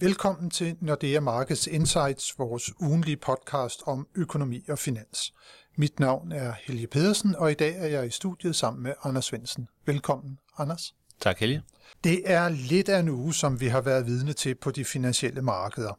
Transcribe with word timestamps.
Velkommen 0.00 0.50
til 0.50 0.76
Nordea 0.80 1.20
Markets 1.20 1.66
Insights, 1.66 2.38
vores 2.38 2.72
ugenlige 2.80 3.16
podcast 3.16 3.82
om 3.86 4.06
økonomi 4.14 4.64
og 4.68 4.78
finans. 4.78 5.34
Mit 5.76 6.00
navn 6.00 6.32
er 6.32 6.52
Helge 6.62 6.86
Pedersen, 6.86 7.34
og 7.36 7.50
i 7.50 7.54
dag 7.54 7.76
er 7.78 7.86
jeg 7.86 8.06
i 8.06 8.10
studiet 8.10 8.56
sammen 8.56 8.82
med 8.82 8.92
Anders 9.04 9.24
Svensen. 9.24 9.68
Velkommen, 9.86 10.38
Anders. 10.58 10.94
Tak, 11.20 11.38
Helge. 11.38 11.62
Det 12.04 12.30
er 12.30 12.48
lidt 12.48 12.88
af 12.88 12.98
en 12.98 13.08
uge, 13.08 13.34
som 13.34 13.60
vi 13.60 13.66
har 13.66 13.80
været 13.80 14.06
vidne 14.06 14.32
til 14.32 14.54
på 14.54 14.70
de 14.70 14.84
finansielle 14.84 15.42
markeder. 15.42 15.98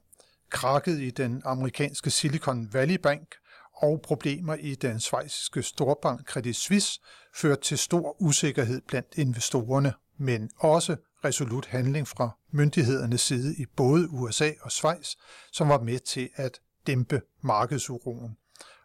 Krakket 0.49 0.99
i 0.99 1.09
den 1.09 1.41
amerikanske 1.45 2.09
Silicon 2.09 2.73
Valley 2.73 2.97
Bank 2.97 3.35
og 3.75 4.01
problemer 4.03 4.55
i 4.55 4.75
den 4.75 4.99
svejsiske 4.99 5.63
storbank 5.63 6.27
Credit 6.27 6.55
Suisse 6.55 6.99
førte 7.35 7.61
til 7.61 7.77
stor 7.77 8.21
usikkerhed 8.21 8.81
blandt 8.87 9.17
investorerne, 9.17 9.93
men 10.17 10.49
også 10.57 10.95
resolut 11.25 11.65
handling 11.65 12.07
fra 12.07 12.29
myndighedernes 12.51 13.21
side 13.21 13.55
i 13.57 13.65
både 13.77 14.09
USA 14.09 14.51
og 14.61 14.71
Schweiz, 14.71 15.09
som 15.51 15.69
var 15.69 15.79
med 15.79 15.99
til 15.99 16.29
at 16.35 16.59
dæmpe 16.87 17.21
markedsuroen. 17.41 18.37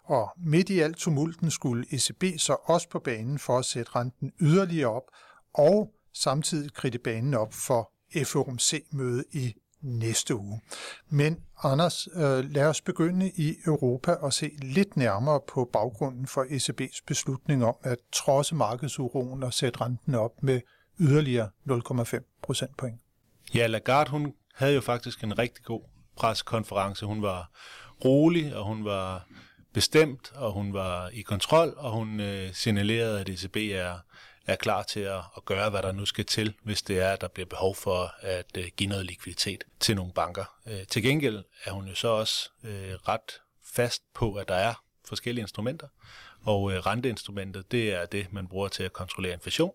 Og 0.05 0.30
midt 0.37 0.70
i 0.70 0.80
alt 0.80 0.97
tumulten 0.97 1.50
skulle 1.50 1.87
ECB 1.91 2.24
så 2.38 2.56
også 2.64 2.88
på 2.88 2.98
banen 2.98 3.38
for 3.38 3.59
at 3.59 3.64
sætte 3.64 3.97
renten 3.97 4.33
yderligere 4.41 4.91
op, 4.91 5.11
og 5.55 5.92
samtidig 6.14 6.73
kridte 6.73 6.98
banen 6.98 7.34
op 7.34 7.55
for 7.55 7.92
FOMC-møde 8.24 9.25
i 9.33 9.55
næste 9.83 10.34
uge. 10.34 10.61
Men 11.09 11.36
Anders, 11.62 12.09
øh, 12.14 12.45
lad 12.50 12.66
os 12.66 12.80
begynde 12.80 13.30
i 13.30 13.56
Europa 13.66 14.12
og 14.12 14.33
se 14.33 14.50
lidt 14.62 14.97
nærmere 14.97 15.41
på 15.48 15.70
baggrunden 15.72 16.27
for 16.27 16.45
ECB's 16.45 17.00
beslutning 17.06 17.64
om 17.64 17.75
at 17.83 17.98
trodse 18.12 18.55
markedsuroen 18.55 19.42
og 19.42 19.55
sætte 19.55 19.80
renten 19.80 20.14
op 20.14 20.42
med 20.42 20.61
yderligere 21.00 21.50
0,5 21.70 22.40
procentpoint. 22.42 23.00
Ja, 23.54 23.66
Lagarde 23.66 24.10
hun 24.10 24.34
havde 24.54 24.74
jo 24.74 24.80
faktisk 24.80 25.24
en 25.24 25.38
rigtig 25.38 25.64
god 25.64 25.82
pressekonference. 26.16 27.06
Hun 27.06 27.22
var 27.22 27.50
rolig, 28.05 28.56
og 28.56 28.64
hun 28.64 28.84
var 28.84 29.27
bestemt, 29.72 30.33
og 30.34 30.52
hun 30.52 30.72
var 30.72 31.08
i 31.08 31.22
kontrol, 31.22 31.75
og 31.77 31.92
hun 31.92 32.20
øh, 32.20 32.55
signalerede, 32.55 33.20
at 33.20 33.28
ECB 33.28 33.56
er, 33.56 33.98
er 34.47 34.56
klar 34.56 34.83
til 34.83 35.00
at, 35.00 35.22
at 35.36 35.44
gøre, 35.44 35.70
hvad 35.70 35.83
der 35.83 35.92
nu 35.92 36.06
skal 36.06 36.25
til, 36.25 36.55
hvis 36.62 36.83
det 36.83 37.00
er, 37.00 37.12
at 37.12 37.20
der 37.20 37.28
bliver 37.28 37.47
behov 37.47 37.75
for 37.75 38.14
at 38.20 38.56
øh, 38.58 38.64
give 38.77 38.88
noget 38.88 39.06
likviditet 39.06 39.64
til 39.80 39.97
nogle 39.97 40.12
banker. 40.12 40.44
Øh, 40.66 40.86
til 40.86 41.03
gengæld 41.03 41.44
er 41.64 41.72
hun 41.72 41.86
jo 41.88 41.94
så 41.94 42.08
også 42.08 42.50
øh, 42.64 42.94
ret 43.08 43.41
fast 43.75 44.03
på, 44.14 44.34
at 44.34 44.48
der 44.48 44.55
er 44.55 44.75
forskellige 45.05 45.42
instrumenter, 45.42 45.88
og 46.42 46.72
øh, 46.72 46.78
renteinstrumentet, 46.78 47.72
det 47.72 47.94
er 47.94 48.06
det, 48.06 48.33
man 48.33 48.48
bruger 48.48 48.69
til 48.69 48.83
at 48.83 48.92
kontrollere 48.92 49.33
inflation, 49.33 49.72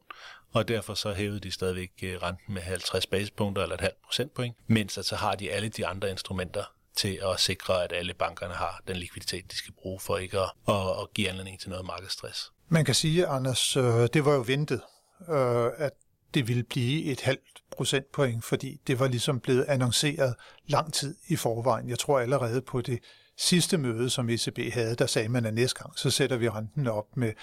og 0.53 0.67
derfor 0.67 0.93
så 0.93 1.13
hævede 1.13 1.39
de 1.39 1.51
stadigvæk 1.51 1.91
øh, 2.03 2.17
renten 2.21 2.53
med 2.53 2.61
50 2.61 3.07
basispunkter 3.07 3.63
eller 3.63 3.75
et 3.75 3.81
halvt 3.81 4.01
procentpoint, 4.05 4.55
mens 4.67 4.97
at 4.97 5.05
så 5.05 5.15
har 5.15 5.35
de 5.35 5.51
alle 5.51 5.69
de 5.69 5.87
andre 5.87 6.11
instrumenter 6.11 6.63
til 6.95 7.19
at 7.33 7.39
sikre, 7.39 7.83
at 7.83 7.93
alle 7.93 8.13
bankerne 8.13 8.53
har 8.53 8.81
den 8.87 8.95
likviditet, 8.95 9.51
de 9.51 9.57
skal 9.57 9.73
bruge 9.73 9.99
for 9.99 10.17
ikke 10.17 10.39
at, 10.39 10.51
at, 10.67 10.75
at 11.01 11.13
give 11.13 11.29
anledning 11.29 11.59
til 11.59 11.69
noget 11.69 11.85
markedsstress. 11.85 12.51
Man 12.69 12.85
kan 12.85 12.95
sige, 12.95 13.27
Anders, 13.27 13.77
øh, 13.77 13.83
det 14.13 14.25
var 14.25 14.33
jo 14.33 14.43
ventet, 14.47 14.81
øh, 15.29 15.71
at 15.77 15.91
det 16.33 16.47
ville 16.47 16.63
blive 16.63 17.03
et 17.03 17.21
halvt 17.21 17.63
procentpoint, 17.77 18.43
fordi 18.43 18.81
det 18.87 18.99
var 18.99 19.07
ligesom 19.07 19.39
blevet 19.39 19.65
annonceret 19.67 20.35
lang 20.67 20.93
tid 20.93 21.15
i 21.27 21.35
forvejen. 21.35 21.89
Jeg 21.89 21.99
tror 21.99 22.19
allerede 22.19 22.61
på 22.61 22.81
det 22.81 22.99
sidste 23.37 23.77
møde, 23.77 24.09
som 24.09 24.29
ECB 24.29 24.59
havde, 24.73 24.95
der 24.95 25.05
sagde 25.05 25.29
man, 25.29 25.45
at 25.45 25.53
næste 25.53 25.79
gang, 25.83 25.99
så 25.99 26.09
sætter 26.09 26.37
vi 26.37 26.49
renten 26.49 26.87
op 26.87 27.17
med 27.17 27.33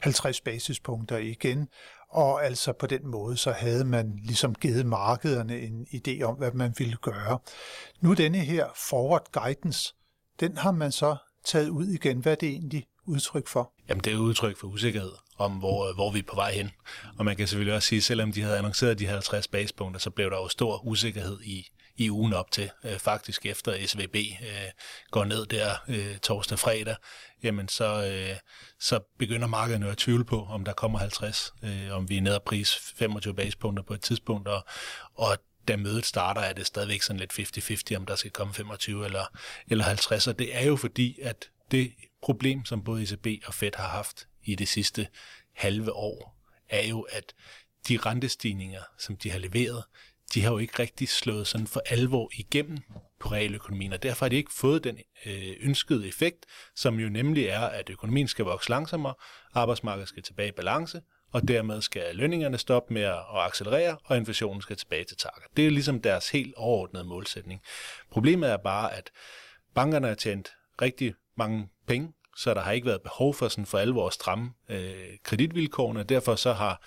50 0.00 0.40
basispunkter 0.40 1.16
igen. 1.16 1.68
Og 2.10 2.44
altså 2.44 2.72
på 2.72 2.86
den 2.86 3.06
måde, 3.06 3.36
så 3.36 3.52
havde 3.52 3.84
man 3.84 4.18
ligesom 4.24 4.54
givet 4.54 4.86
markederne 4.86 5.60
en 5.60 5.86
idé 5.94 6.22
om, 6.22 6.34
hvad 6.34 6.52
man 6.52 6.74
ville 6.78 6.96
gøre. 6.96 7.38
Nu 8.00 8.14
denne 8.14 8.38
her 8.38 8.66
forward 8.88 9.32
guidance, 9.32 9.94
den 10.40 10.56
har 10.56 10.72
man 10.72 10.92
så 10.92 11.16
taget 11.44 11.68
ud 11.68 11.86
igen. 11.86 12.18
Hvad 12.18 12.32
er 12.32 12.36
det 12.36 12.48
egentlig 12.48 12.86
udtryk 13.06 13.48
for? 13.48 13.72
Jamen 13.88 14.04
det 14.04 14.12
er 14.12 14.16
udtryk 14.16 14.56
for 14.58 14.68
usikkerhed 14.68 15.12
om, 15.38 15.52
hvor, 15.52 15.94
hvor 15.94 16.10
vi 16.10 16.18
er 16.18 16.22
på 16.22 16.36
vej 16.36 16.52
hen. 16.52 16.70
Og 17.18 17.24
man 17.24 17.36
kan 17.36 17.48
selvfølgelig 17.48 17.74
også 17.74 17.88
sige, 17.88 17.96
at 17.96 18.02
selvom 18.02 18.32
de 18.32 18.42
havde 18.42 18.58
annonceret 18.58 18.98
de 18.98 19.06
50 19.06 19.48
basepunkter, 19.48 20.00
så 20.00 20.10
blev 20.10 20.30
der 20.30 20.36
jo 20.36 20.48
stor 20.48 20.86
usikkerhed 20.86 21.40
i, 21.40 21.70
i 21.98 22.10
ugen 22.10 22.32
op 22.32 22.50
til. 22.50 22.70
Øh, 22.84 22.98
faktisk 22.98 23.46
efter 23.46 23.86
SVB 23.86 24.16
øh, 24.16 24.70
går 25.10 25.24
ned 25.24 25.46
der 25.46 25.74
øh, 25.88 26.18
torsdag 26.18 26.58
fredag, 26.58 26.96
jamen 27.42 27.68
så, 27.68 28.06
øh, 28.06 28.36
så 28.80 29.00
begynder 29.18 29.46
markedet 29.46 29.84
at 29.84 29.96
tvivle 29.96 30.24
på, 30.24 30.46
om 30.50 30.64
der 30.64 30.72
kommer 30.72 30.98
50, 30.98 31.52
øh, 31.62 31.92
om 31.92 32.08
vi 32.08 32.16
er 32.16 32.20
nede 32.20 32.34
at 32.34 32.42
pris 32.42 32.74
25 32.74 33.34
basepunkter 33.34 33.82
på 33.82 33.94
et 33.94 34.00
tidspunkt, 34.00 34.48
og, 34.48 34.64
og 35.14 35.38
da 35.68 35.76
mødet 35.76 36.06
starter, 36.06 36.40
er 36.40 36.52
det 36.52 36.66
stadigvæk 36.66 37.02
sådan 37.02 37.20
lidt 37.20 37.32
50-50, 37.92 37.96
om 37.96 38.06
der 38.06 38.16
skal 38.16 38.30
komme 38.30 38.54
25 38.54 39.04
eller, 39.04 39.24
eller 39.68 39.84
50, 39.84 40.26
og 40.26 40.38
det 40.38 40.56
er 40.56 40.66
jo 40.66 40.76
fordi, 40.76 41.18
at 41.22 41.50
det 41.70 41.92
problem, 42.22 42.64
som 42.64 42.84
både 42.84 43.02
ECB 43.02 43.26
og 43.46 43.54
Fed 43.54 43.70
har 43.74 43.88
haft 43.88 44.28
i 44.44 44.54
det 44.54 44.68
sidste 44.68 45.08
halve 45.54 45.92
år, 45.92 46.38
er 46.68 46.86
jo, 46.86 47.00
at 47.00 47.34
de 47.88 47.96
rentestigninger, 47.96 48.82
som 48.98 49.16
de 49.16 49.30
har 49.30 49.38
leveret, 49.38 49.84
de 50.34 50.42
har 50.42 50.50
jo 50.50 50.58
ikke 50.58 50.78
rigtig 50.78 51.08
slået 51.08 51.46
sådan 51.46 51.66
for 51.66 51.82
alvor 51.86 52.30
igennem 52.38 52.78
på 53.20 53.28
realøkonomien, 53.28 53.92
og 53.92 54.02
derfor 54.02 54.24
har 54.24 54.28
de 54.28 54.36
ikke 54.36 54.52
fået 54.52 54.84
den 54.84 54.98
øh, 55.26 55.56
ønskede 55.60 56.08
effekt, 56.08 56.46
som 56.76 57.00
jo 57.00 57.08
nemlig 57.08 57.46
er, 57.46 57.60
at 57.60 57.90
økonomien 57.90 58.28
skal 58.28 58.44
vokse 58.44 58.70
langsommere, 58.70 59.14
arbejdsmarkedet 59.54 60.08
skal 60.08 60.22
tilbage 60.22 60.48
i 60.48 60.52
balance, 60.52 61.00
og 61.32 61.48
dermed 61.48 61.82
skal 61.82 62.16
lønningerne 62.16 62.58
stoppe 62.58 62.94
med 62.94 63.02
at 63.02 63.22
accelerere, 63.32 63.98
og 64.04 64.16
inflationen 64.16 64.62
skal 64.62 64.76
tilbage 64.76 65.04
til 65.04 65.16
target. 65.16 65.44
Det 65.56 65.66
er 65.66 65.70
ligesom 65.70 66.02
deres 66.02 66.30
helt 66.30 66.54
overordnede 66.56 67.04
målsætning. 67.04 67.60
Problemet 68.10 68.50
er 68.50 68.56
bare, 68.56 68.94
at 68.94 69.10
bankerne 69.74 70.08
har 70.08 70.14
tjent 70.14 70.48
rigtig 70.82 71.14
mange 71.36 71.68
penge, 71.86 72.12
så 72.36 72.54
der 72.54 72.60
har 72.60 72.72
ikke 72.72 72.86
været 72.86 73.02
behov 73.02 73.34
for 73.34 73.48
sådan 73.48 73.66
for 73.66 73.78
alvor 73.78 74.06
at 74.06 74.12
stramme 74.12 74.50
øh, 74.68 75.18
kreditvilkårene, 75.24 76.02
derfor 76.02 76.34
så 76.34 76.52
har 76.52 76.82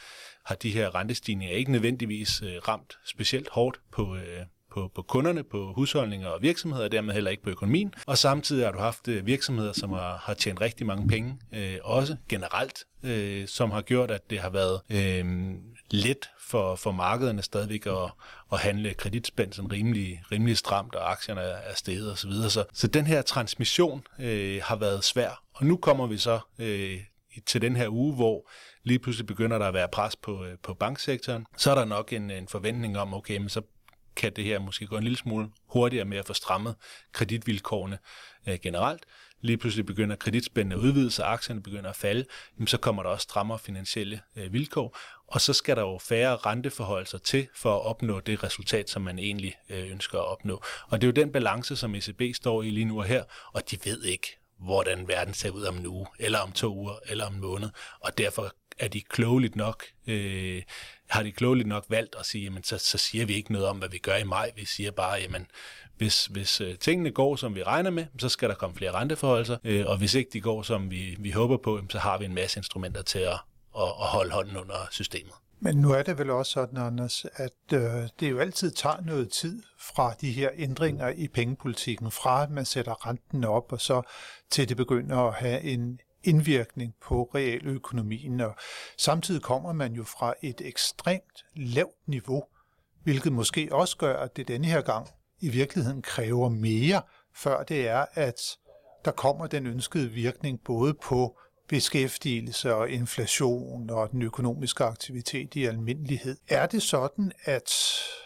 har 0.46 0.56
de 0.56 0.72
her 0.72 0.96
rentestigninger 0.96 1.56
ikke 1.56 1.72
nødvendigvis 1.72 2.41
øh, 2.41 2.56
ramt 2.68 2.97
specielt 3.06 3.50
hårdt 3.50 3.79
på, 3.91 4.16
øh, 4.16 4.46
på, 4.72 4.91
på 4.96 5.02
kunderne, 5.02 5.44
på 5.44 5.74
husholdninger 5.74 6.28
og 6.28 6.41
virksomheder, 6.41 6.85
og 6.85 6.91
dermed 6.91 7.13
heller 7.13 7.31
ikke 7.31 7.44
på 7.44 7.50
økonomien. 7.50 7.94
Og 8.07 8.18
samtidig 8.18 8.66
har 8.66 8.72
du 8.72 8.79
haft 8.79 9.07
øh, 9.07 9.25
virksomheder, 9.25 9.74
som 9.74 9.90
har, 9.90 10.18
har 10.18 10.34
tjent 10.34 10.62
rigtig 10.62 10.85
mange 10.85 11.07
penge, 11.07 11.38
øh, 11.53 11.78
også 11.84 12.16
generelt, 12.29 12.84
øh, 13.03 13.47
som 13.47 13.72
har 13.72 13.81
gjort, 13.81 14.12
at 14.12 14.29
det 14.29 14.40
har 14.40 14.50
været 14.50 14.81
øh, 14.90 15.25
let 15.91 16.29
for, 16.40 16.75
for 16.75 16.91
markederne 16.91 17.41
stadigvæk 17.41 17.85
at, 17.85 18.12
at 18.53 18.59
handle 18.59 18.94
kreditspænd 18.94 19.53
sådan 19.53 19.72
rimelig, 19.72 20.23
rimelig 20.31 20.58
stramt, 20.58 20.96
og 20.96 21.12
aktierne 21.12 21.41
er 21.41 21.75
steget 21.75 22.12
osv. 22.12 22.31
Så, 22.31 22.50
så, 22.50 22.63
så 22.73 22.88
den 22.88 23.06
her 23.06 23.22
transmission 23.22 24.03
øh, 24.19 24.62
har 24.63 24.75
været 24.75 25.03
svær. 25.03 25.44
Og 25.53 25.66
nu 25.66 25.78
kommer 25.78 26.08
vi 26.08 26.18
så 26.18 26.40
øh, 26.59 27.00
til 27.46 27.62
den 27.62 27.75
her 27.75 27.88
uge, 27.90 28.16
hvor 28.16 28.50
lige 28.83 28.99
pludselig 28.99 29.27
begynder 29.27 29.57
der 29.57 29.67
at 29.67 29.73
være 29.73 29.87
pres 29.87 30.15
på, 30.15 30.45
øh, 30.45 30.57
på 30.63 30.73
banksektoren, 30.73 31.45
så 31.57 31.71
er 31.71 31.75
der 31.75 31.85
nok 31.85 32.13
en, 32.13 32.31
en 32.31 32.47
forventning 32.47 32.97
om, 32.97 33.13
okay, 33.13 33.37
men 33.37 33.49
så 33.49 33.61
kan 34.15 34.33
det 34.35 34.43
her 34.43 34.59
måske 34.59 34.87
gå 34.87 34.97
en 34.97 35.03
lille 35.03 35.17
smule 35.17 35.49
hurtigere 35.67 36.05
med 36.05 36.17
at 36.17 36.27
få 36.27 36.33
strammet 36.33 36.75
kreditvilkårene 37.11 37.97
øh, 38.47 38.59
generelt. 38.63 39.03
Lige 39.41 39.57
pludselig 39.57 39.85
begynder 39.85 40.15
kreditspændene 40.15 40.75
at 40.75 40.79
udvide 40.79 41.11
sig, 41.11 41.25
aktierne 41.27 41.63
begynder 41.63 41.89
at 41.89 41.95
falde, 41.95 42.25
jamen 42.57 42.67
så 42.67 42.77
kommer 42.77 43.03
der 43.03 43.09
også 43.09 43.23
strammere 43.23 43.59
finansielle 43.59 44.21
øh, 44.35 44.53
vilkår, 44.53 44.97
og 45.27 45.41
så 45.41 45.53
skal 45.53 45.75
der 45.75 45.81
jo 45.81 45.97
færre 45.97 46.35
renteforholdelser 46.35 47.17
til 47.17 47.47
for 47.55 47.75
at 47.75 47.85
opnå 47.85 48.19
det 48.19 48.43
resultat, 48.43 48.89
som 48.89 49.01
man 49.01 49.19
egentlig 49.19 49.55
øh, 49.69 49.91
ønsker 49.91 50.19
at 50.19 50.25
opnå. 50.25 50.63
Og 50.87 51.01
det 51.01 51.07
er 51.07 51.11
jo 51.11 51.23
den 51.25 51.31
balance, 51.31 51.75
som 51.75 51.95
ECB 51.95 52.21
står 52.35 52.63
i 52.63 52.69
lige 52.69 52.85
nu 52.85 52.99
og 52.99 53.05
her, 53.05 53.23
og 53.53 53.71
de 53.71 53.77
ved 53.85 54.03
ikke, 54.03 54.37
hvordan 54.59 55.07
verden 55.07 55.33
ser 55.33 55.49
ud 55.49 55.63
om 55.63 55.77
en 55.77 55.87
uge, 55.87 56.07
eller 56.19 56.39
om 56.39 56.51
to 56.51 56.75
uger, 56.75 56.95
eller 57.05 57.25
om 57.25 57.33
en 57.33 57.41
måned, 57.41 57.69
og 57.99 58.17
derfor 58.17 58.55
er 58.79 58.87
de 58.87 59.01
klogeligt 59.01 59.55
nok, 59.55 59.83
øh, 60.07 60.61
har 61.09 61.23
de 61.23 61.31
klogeligt 61.31 61.67
nok 61.67 61.85
valgt 61.89 62.15
at 62.19 62.25
sige, 62.25 62.43
jamen 62.43 62.63
så, 62.63 62.77
så 62.77 62.97
siger 62.97 63.25
vi 63.25 63.33
ikke 63.33 63.51
noget 63.51 63.67
om, 63.67 63.78
hvad 63.78 63.90
vi 63.90 63.97
gør 63.97 64.16
i 64.16 64.23
maj. 64.23 64.51
Vi 64.55 64.66
siger 64.66 64.91
bare, 64.91 65.19
jamen 65.22 65.47
hvis, 65.97 66.25
hvis 66.25 66.61
øh, 66.61 66.78
tingene 66.78 67.11
går, 67.11 67.35
som 67.35 67.55
vi 67.55 67.63
regner 67.63 67.90
med, 67.90 68.05
så 68.19 68.29
skal 68.29 68.49
der 68.49 68.55
komme 68.55 68.75
flere 68.75 68.91
renteforholdelser, 68.91 69.57
øh, 69.63 69.85
og 69.87 69.97
hvis 69.97 70.13
ikke 70.13 70.29
de 70.34 70.41
går, 70.41 70.61
som 70.61 70.91
vi, 70.91 71.16
vi 71.19 71.31
håber 71.31 71.57
på, 71.57 71.81
så 71.90 71.99
har 71.99 72.17
vi 72.17 72.25
en 72.25 72.34
masse 72.34 72.59
instrumenter 72.59 73.01
til 73.01 73.19
at, 73.19 73.40
at, 73.78 73.84
at 73.84 74.07
holde 74.07 74.31
hånden 74.31 74.57
under 74.57 74.87
systemet. 74.91 75.34
Men 75.63 75.75
nu 75.75 75.91
er 75.91 76.03
det 76.03 76.17
vel 76.17 76.29
også 76.29 76.51
sådan, 76.51 76.78
Anders, 76.78 77.25
at 77.34 77.73
øh, 77.73 78.09
det 78.19 78.31
jo 78.31 78.40
altid 78.40 78.72
tager 78.72 79.01
noget 79.01 79.31
tid 79.31 79.63
fra 79.79 80.13
de 80.22 80.31
her 80.31 80.49
ændringer 80.57 81.09
i 81.09 81.28
pengepolitikken, 81.28 82.11
fra 82.11 82.43
at 82.43 82.49
man 82.49 82.66
sætter 82.66 83.07
renten 83.07 83.43
op, 83.43 83.72
og 83.72 83.81
så 83.81 84.01
til 84.49 84.69
det 84.69 84.78
begynder 84.78 85.17
at 85.17 85.34
have 85.34 85.61
en 85.61 85.99
indvirkning 86.23 86.96
på 87.02 87.23
realøkonomien. 87.35 88.41
Og 88.41 88.56
samtidig 88.97 89.41
kommer 89.41 89.73
man 89.73 89.94
jo 89.94 90.03
fra 90.03 90.34
et 90.41 90.62
ekstremt 90.62 91.46
lavt 91.56 92.08
niveau, 92.08 92.44
hvilket 93.03 93.34
måske 93.34 93.70
også 93.72 93.97
gør, 93.97 94.18
at 94.18 94.38
det 94.38 94.47
denne 94.47 94.68
her 94.68 94.82
gang 94.82 95.08
i 95.40 95.50
virkeligheden 95.50 96.02
kræver 96.02 96.50
mere, 96.50 97.02
før 97.35 97.64
det 97.64 97.88
er, 97.88 98.06
at 98.14 98.41
der 99.06 99.12
kommer 99.12 99.47
den 99.47 99.68
ønskede 99.68 100.09
virkning 100.09 100.64
både 100.64 100.94
på 100.94 101.38
beskæftigelse 101.72 102.76
og 102.76 102.90
inflation 102.90 103.90
og 103.90 104.12
den 104.12 104.22
økonomiske 104.22 104.84
aktivitet 104.84 105.56
i 105.56 105.66
almindelighed. 105.66 106.38
Er 106.50 106.66
det 106.66 106.84
sådan, 106.84 107.32
at 107.46 107.72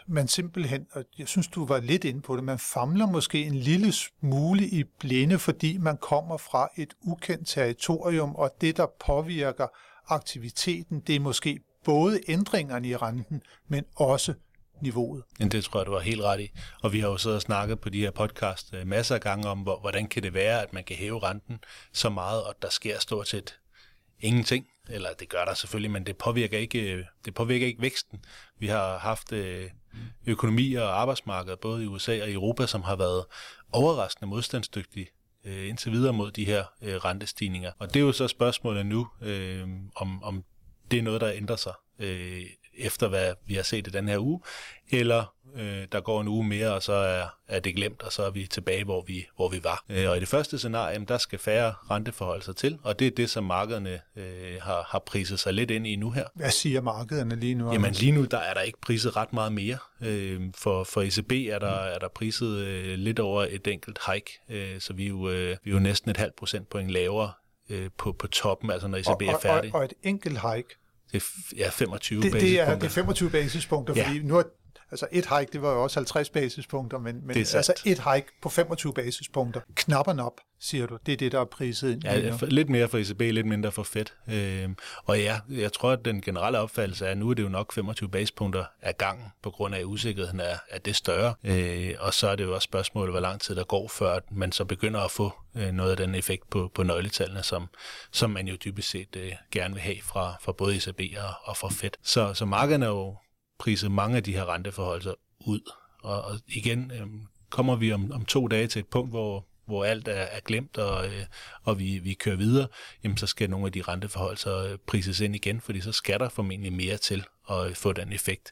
man 0.07 0.27
simpelthen, 0.27 0.87
og 0.91 1.03
jeg 1.17 1.27
synes, 1.27 1.47
du 1.47 1.65
var 1.65 1.79
lidt 1.79 2.03
inde 2.03 2.21
på 2.21 2.35
det, 2.35 2.43
man 2.43 2.59
famler 2.59 3.07
måske 3.07 3.43
en 3.43 3.55
lille 3.55 3.91
smule 3.91 4.67
i 4.67 4.83
blinde, 4.83 5.39
fordi 5.39 5.77
man 5.77 5.97
kommer 5.97 6.37
fra 6.37 6.69
et 6.77 6.93
ukendt 7.01 7.47
territorium, 7.47 8.35
og 8.35 8.51
det, 8.61 8.77
der 8.77 8.87
påvirker 9.05 9.67
aktiviteten, 10.07 10.99
det 11.07 11.15
er 11.15 11.19
måske 11.19 11.59
både 11.83 12.19
ændringerne 12.27 12.87
i 12.87 12.95
renten, 12.95 13.41
men 13.67 13.83
også 13.95 14.33
niveauet. 14.81 15.23
Men 15.39 15.51
det 15.51 15.63
tror 15.63 15.79
jeg, 15.79 15.85
du 15.85 15.93
har 15.93 15.99
helt 15.99 16.21
ret 16.21 16.39
i. 16.39 16.49
Og 16.83 16.93
vi 16.93 16.99
har 16.99 17.07
jo 17.07 17.17
siddet 17.17 17.35
og 17.35 17.41
snakket 17.41 17.79
på 17.79 17.89
de 17.89 17.99
her 17.99 18.11
podcast 18.11 18.73
øh, 18.73 18.87
masser 18.87 19.15
af 19.15 19.21
gange 19.21 19.47
om, 19.47 19.59
hvordan 19.59 20.07
kan 20.07 20.23
det 20.23 20.33
være, 20.33 20.61
at 20.61 20.73
man 20.73 20.83
kan 20.83 20.95
hæve 20.95 21.19
renten 21.19 21.59
så 21.93 22.09
meget, 22.09 22.43
og 22.43 22.55
der 22.61 22.69
sker 22.69 22.99
stort 22.99 23.27
set 23.27 23.59
ingenting. 24.19 24.67
Eller 24.89 25.09
det 25.19 25.29
gør 25.29 25.45
der 25.45 25.53
selvfølgelig, 25.53 25.91
men 25.91 26.05
det 26.05 26.17
påvirker 26.17 26.57
ikke, 26.57 26.93
øh, 26.93 27.05
det 27.25 27.33
påvirker 27.33 27.67
ikke 27.67 27.81
væksten. 27.81 28.25
Vi 28.59 28.67
har 28.67 28.97
haft 28.97 29.31
øh, 29.31 29.69
økonomi 30.25 30.73
og 30.73 31.01
arbejdsmarked, 31.01 31.57
både 31.57 31.83
i 31.83 31.87
USA 31.87 32.21
og 32.21 32.29
i 32.29 32.33
Europa, 32.33 32.67
som 32.67 32.81
har 32.81 32.95
været 32.95 33.25
overraskende 33.71 34.29
modstandsdygtige 34.29 35.07
indtil 35.45 35.91
videre 35.91 36.13
mod 36.13 36.31
de 36.31 36.45
her 36.45 36.63
rentestigninger. 36.81 37.71
Og 37.79 37.93
det 37.93 37.99
er 37.99 38.03
jo 38.03 38.11
så 38.11 38.27
spørgsmålet 38.27 38.85
nu, 38.85 39.07
om, 39.95 40.23
om 40.23 40.43
det 40.91 40.99
er 40.99 41.03
noget, 41.03 41.21
der 41.21 41.31
ændrer 41.31 41.55
sig 41.55 41.73
efter 42.77 43.07
hvad 43.07 43.33
vi 43.47 43.53
har 43.53 43.63
set 43.63 43.87
i 43.87 43.89
den 43.89 44.07
her 44.07 44.19
uge, 44.19 44.41
eller 44.91 45.35
øh, 45.55 45.87
der 45.91 46.01
går 46.01 46.21
en 46.21 46.27
uge 46.27 46.47
mere, 46.47 46.73
og 46.73 46.83
så 46.83 46.93
er, 46.93 47.25
er 47.47 47.59
det 47.59 47.75
glemt, 47.75 48.01
og 48.03 48.11
så 48.11 48.23
er 48.23 48.29
vi 48.29 48.47
tilbage, 48.47 48.83
hvor 48.83 49.01
vi, 49.01 49.25
hvor 49.35 49.49
vi 49.49 49.63
var. 49.63 49.83
Øh, 49.89 50.09
og 50.09 50.17
i 50.17 50.19
det 50.19 50.27
første 50.27 50.57
scenarie, 50.57 51.05
der 51.07 51.17
skal 51.17 51.39
færre 51.39 51.73
renteforhold 51.91 52.41
sig 52.41 52.55
til, 52.55 52.77
og 52.83 52.99
det 52.99 53.07
er 53.07 53.11
det, 53.11 53.29
som 53.29 53.43
markederne 53.43 53.99
øh, 54.15 54.61
har, 54.61 54.87
har 54.89 54.99
priset 54.99 55.39
sig 55.39 55.53
lidt 55.53 55.71
ind 55.71 55.87
i 55.87 55.95
nu 55.95 56.11
her. 56.11 56.25
Hvad 56.35 56.51
siger 56.51 56.81
markederne 56.81 57.35
lige 57.35 57.55
nu? 57.55 57.73
Jamen 57.73 57.91
lige 57.91 58.11
nu, 58.11 58.25
der 58.25 58.37
er 58.37 58.53
der 58.53 58.61
ikke 58.61 58.81
priset 58.81 59.15
ret 59.15 59.33
meget 59.33 59.53
mere. 59.53 59.77
Øh, 60.01 60.41
for, 60.55 60.83
for 60.83 61.01
ECB 61.01 61.31
er 61.31 61.59
der, 61.59 61.67
er 61.67 61.99
der 61.99 62.07
priset 62.07 62.57
øh, 62.57 62.97
lidt 62.97 63.19
over 63.19 63.45
et 63.49 63.67
enkelt 63.67 63.99
hike, 64.11 64.39
øh, 64.49 64.79
så 64.79 64.93
vi 64.93 65.05
er, 65.05 65.09
jo, 65.09 65.29
øh, 65.29 65.57
vi 65.63 65.69
er 65.69 65.73
jo 65.73 65.79
næsten 65.79 66.11
et 66.11 66.17
halvt 66.17 66.35
procentpoint 66.35 66.91
lavere 66.91 67.31
øh, 67.69 67.89
på, 67.97 68.11
på 68.11 68.27
toppen, 68.27 68.71
altså 68.71 68.87
når 68.87 68.97
ECB 68.97 69.07
og, 69.09 69.23
er 69.23 69.39
færdig. 69.41 69.73
Og, 69.73 69.79
og 69.79 69.85
et 69.85 69.93
enkelt 70.03 70.39
hike, 70.41 70.69
det 71.11 71.23
er 71.23 71.55
ja, 71.57 71.69
25 71.69 72.21
det, 72.21 72.31
basispunkter. 72.31 72.65
Det 72.65 72.73
er, 72.73 72.79
det 72.79 72.85
er 72.85 72.89
25 72.89 73.29
basispunkter, 73.29 73.93
ja. 73.95 74.07
fordi 74.07 74.19
nu 74.19 74.37
er, 74.37 74.43
altså 74.95 75.07
et 75.11 75.39
hike, 75.39 75.51
det 75.53 75.61
var 75.61 75.73
jo 75.73 75.83
også 75.83 75.99
50 75.99 76.29
basispunkter, 76.29 76.99
men, 76.99 77.27
men 77.27 77.37
altså 77.37 77.73
et 77.85 78.13
hike 78.13 78.27
på 78.41 78.49
25 78.49 78.93
basispunkter, 78.93 79.61
knapperne 79.75 80.25
op, 80.25 80.41
siger 80.59 80.87
du, 80.87 80.97
det 81.05 81.11
er 81.11 81.17
det, 81.17 81.31
der 81.31 81.39
er 81.39 81.45
priset 81.45 81.91
ind. 81.91 82.03
Ja, 82.03 82.31
lidt 82.41 82.69
mere 82.69 82.87
for 82.87 82.97
ECB, 82.97 83.19
lidt 83.19 83.45
mindre 83.45 83.71
for 83.71 83.83
Fed. 83.83 84.05
Øh, 84.27 84.69
og 85.05 85.19
ja, 85.19 85.39
jeg 85.49 85.73
tror, 85.73 85.91
at 85.91 86.05
den 86.05 86.21
generelle 86.21 86.59
opfattelse 86.59 87.05
er, 87.05 87.11
at 87.11 87.17
nu 87.17 87.29
er 87.29 87.33
det 87.33 87.43
jo 87.43 87.49
nok 87.49 87.73
25 87.73 88.09
basispunkter 88.09 88.65
af 88.81 88.97
gang, 88.97 89.33
på 89.41 89.51
grund 89.51 89.75
af 89.75 89.83
usikkerheden 89.83 90.39
er, 90.39 90.57
er 90.69 90.79
det 90.79 90.95
større. 90.95 91.33
Øh, 91.43 91.93
og 91.99 92.13
så 92.13 92.27
er 92.27 92.35
det 92.35 92.43
jo 92.43 92.55
også 92.55 92.65
spørgsmålet, 92.65 93.13
hvor 93.13 93.19
lang 93.19 93.41
tid 93.41 93.55
der 93.55 93.63
går, 93.63 93.87
før 93.87 94.19
man 94.31 94.51
så 94.51 94.65
begynder 94.65 94.99
at 94.99 95.11
få 95.11 95.33
øh, 95.55 95.71
noget 95.71 95.91
af 95.91 95.97
den 95.97 96.15
effekt 96.15 96.49
på, 96.49 96.71
på 96.73 96.83
nøgletallene, 96.83 97.43
som, 97.43 97.67
som 98.11 98.29
man 98.29 98.47
jo 98.47 98.55
dybest 98.65 98.89
set 98.89 99.15
øh, 99.17 99.31
gerne 99.51 99.73
vil 99.73 99.83
have 99.83 99.97
fra, 100.03 100.35
fra 100.41 100.51
både 100.51 100.75
ECB 100.75 101.01
og, 101.17 101.33
og 101.43 101.57
fra 101.57 101.69
Fed. 101.69 101.91
Så, 102.03 102.33
så 102.33 102.45
markederne 102.45 102.85
er 102.85 102.89
jo 102.89 103.15
priset 103.59 103.91
mange 103.91 104.17
af 104.17 104.23
de 104.23 104.33
her 104.33 104.53
renteforholdelser 104.53 105.13
ud. 105.39 105.71
Og, 106.03 106.21
og 106.21 106.39
igen 106.47 106.91
øh, 106.91 107.07
kommer 107.49 107.75
vi 107.75 107.91
om, 107.91 108.11
om 108.11 108.25
to 108.25 108.47
dage 108.47 108.67
til 108.67 108.79
et 108.79 108.87
punkt, 108.87 109.09
hvor, 109.09 109.45
hvor 109.65 109.85
alt 109.85 110.07
er, 110.07 110.11
er 110.11 110.39
glemt, 110.39 110.77
og, 110.77 111.05
øh, 111.05 111.25
og 111.63 111.79
vi, 111.79 111.99
vi 111.99 112.13
kører 112.13 112.35
videre, 112.35 112.67
jamen 113.03 113.17
så 113.17 113.27
skal 113.27 113.49
nogle 113.49 113.65
af 113.65 113.71
de 113.71 113.81
renteforhold 113.81 114.37
så 114.37 114.67
øh, 114.67 114.77
prises 114.87 115.19
ind 115.19 115.35
igen, 115.35 115.61
fordi 115.61 115.81
så 115.81 115.91
skal 115.91 116.19
der 116.19 116.29
formentlig 116.29 116.73
mere 116.73 116.97
til 116.97 117.25
at 117.49 117.67
øh, 117.67 117.75
få 117.75 117.93
den 117.93 118.13
effekt. 118.13 118.51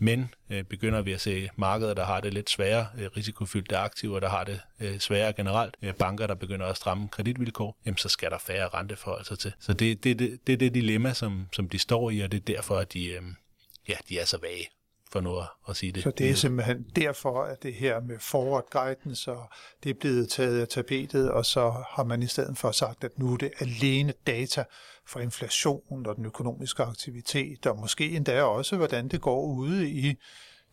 Men 0.00 0.34
øh, 0.50 0.64
begynder 0.64 1.02
vi 1.02 1.12
at 1.12 1.20
se 1.20 1.48
markeder, 1.56 1.94
der 1.94 2.04
har 2.04 2.20
det 2.20 2.34
lidt 2.34 2.50
sværere, 2.50 2.86
øh, 2.98 3.08
risikofyldte 3.16 3.76
aktiver, 3.76 4.20
der 4.20 4.28
har 4.28 4.44
det 4.44 4.60
øh, 4.80 4.98
sværere 4.98 5.32
generelt, 5.32 5.76
øh, 5.82 5.94
banker, 5.94 6.26
der 6.26 6.34
begynder 6.34 6.66
at 6.66 6.76
stramme 6.76 7.08
kreditvilkår, 7.08 7.78
jamen 7.86 7.96
så 7.96 8.08
skal 8.08 8.30
der 8.30 8.38
færre 8.38 8.68
renteforhold 8.68 9.36
til. 9.36 9.52
Så 9.60 9.72
det, 9.72 10.04
det, 10.04 10.18
det, 10.18 10.38
det 10.46 10.52
er 10.52 10.56
det 10.56 10.74
dilemma, 10.74 11.14
som, 11.14 11.48
som 11.52 11.68
de 11.68 11.78
står 11.78 12.10
i, 12.10 12.20
og 12.20 12.32
det 12.32 12.40
er 12.40 12.54
derfor, 12.54 12.76
at 12.76 12.92
de, 12.92 13.06
øh, 13.06 13.22
ja, 13.88 13.96
de 14.08 14.18
er 14.18 14.24
så 14.24 14.38
vage 14.42 14.68
for 15.10 15.20
nu 15.20 15.42
at 15.68 15.76
sige 15.76 15.92
det. 15.92 16.02
Så 16.02 16.10
det 16.10 16.30
er 16.30 16.34
simpelthen 16.34 16.86
derfor, 16.96 17.42
at 17.42 17.62
det 17.62 17.74
her 17.74 18.00
med 18.00 18.18
forward 18.18 18.70
guidance, 18.70 19.32
og 19.32 19.50
det 19.84 19.90
er 19.90 19.94
blevet 20.00 20.30
taget 20.30 20.60
af 20.60 20.68
tapetet, 20.68 21.30
og 21.30 21.46
så 21.46 21.84
har 21.88 22.04
man 22.04 22.22
i 22.22 22.26
stedet 22.26 22.58
for 22.58 22.70
sagt, 22.70 23.04
at 23.04 23.18
nu 23.18 23.32
er 23.32 23.36
det 23.36 23.50
alene 23.60 24.12
data 24.26 24.64
for 25.06 25.20
inflation 25.20 26.06
og 26.06 26.16
den 26.16 26.24
økonomiske 26.24 26.82
aktivitet, 26.82 27.66
og 27.66 27.78
måske 27.78 28.10
endda 28.10 28.42
også, 28.42 28.76
hvordan 28.76 29.08
det 29.08 29.20
går 29.20 29.42
ude 29.42 29.90
i 29.90 30.14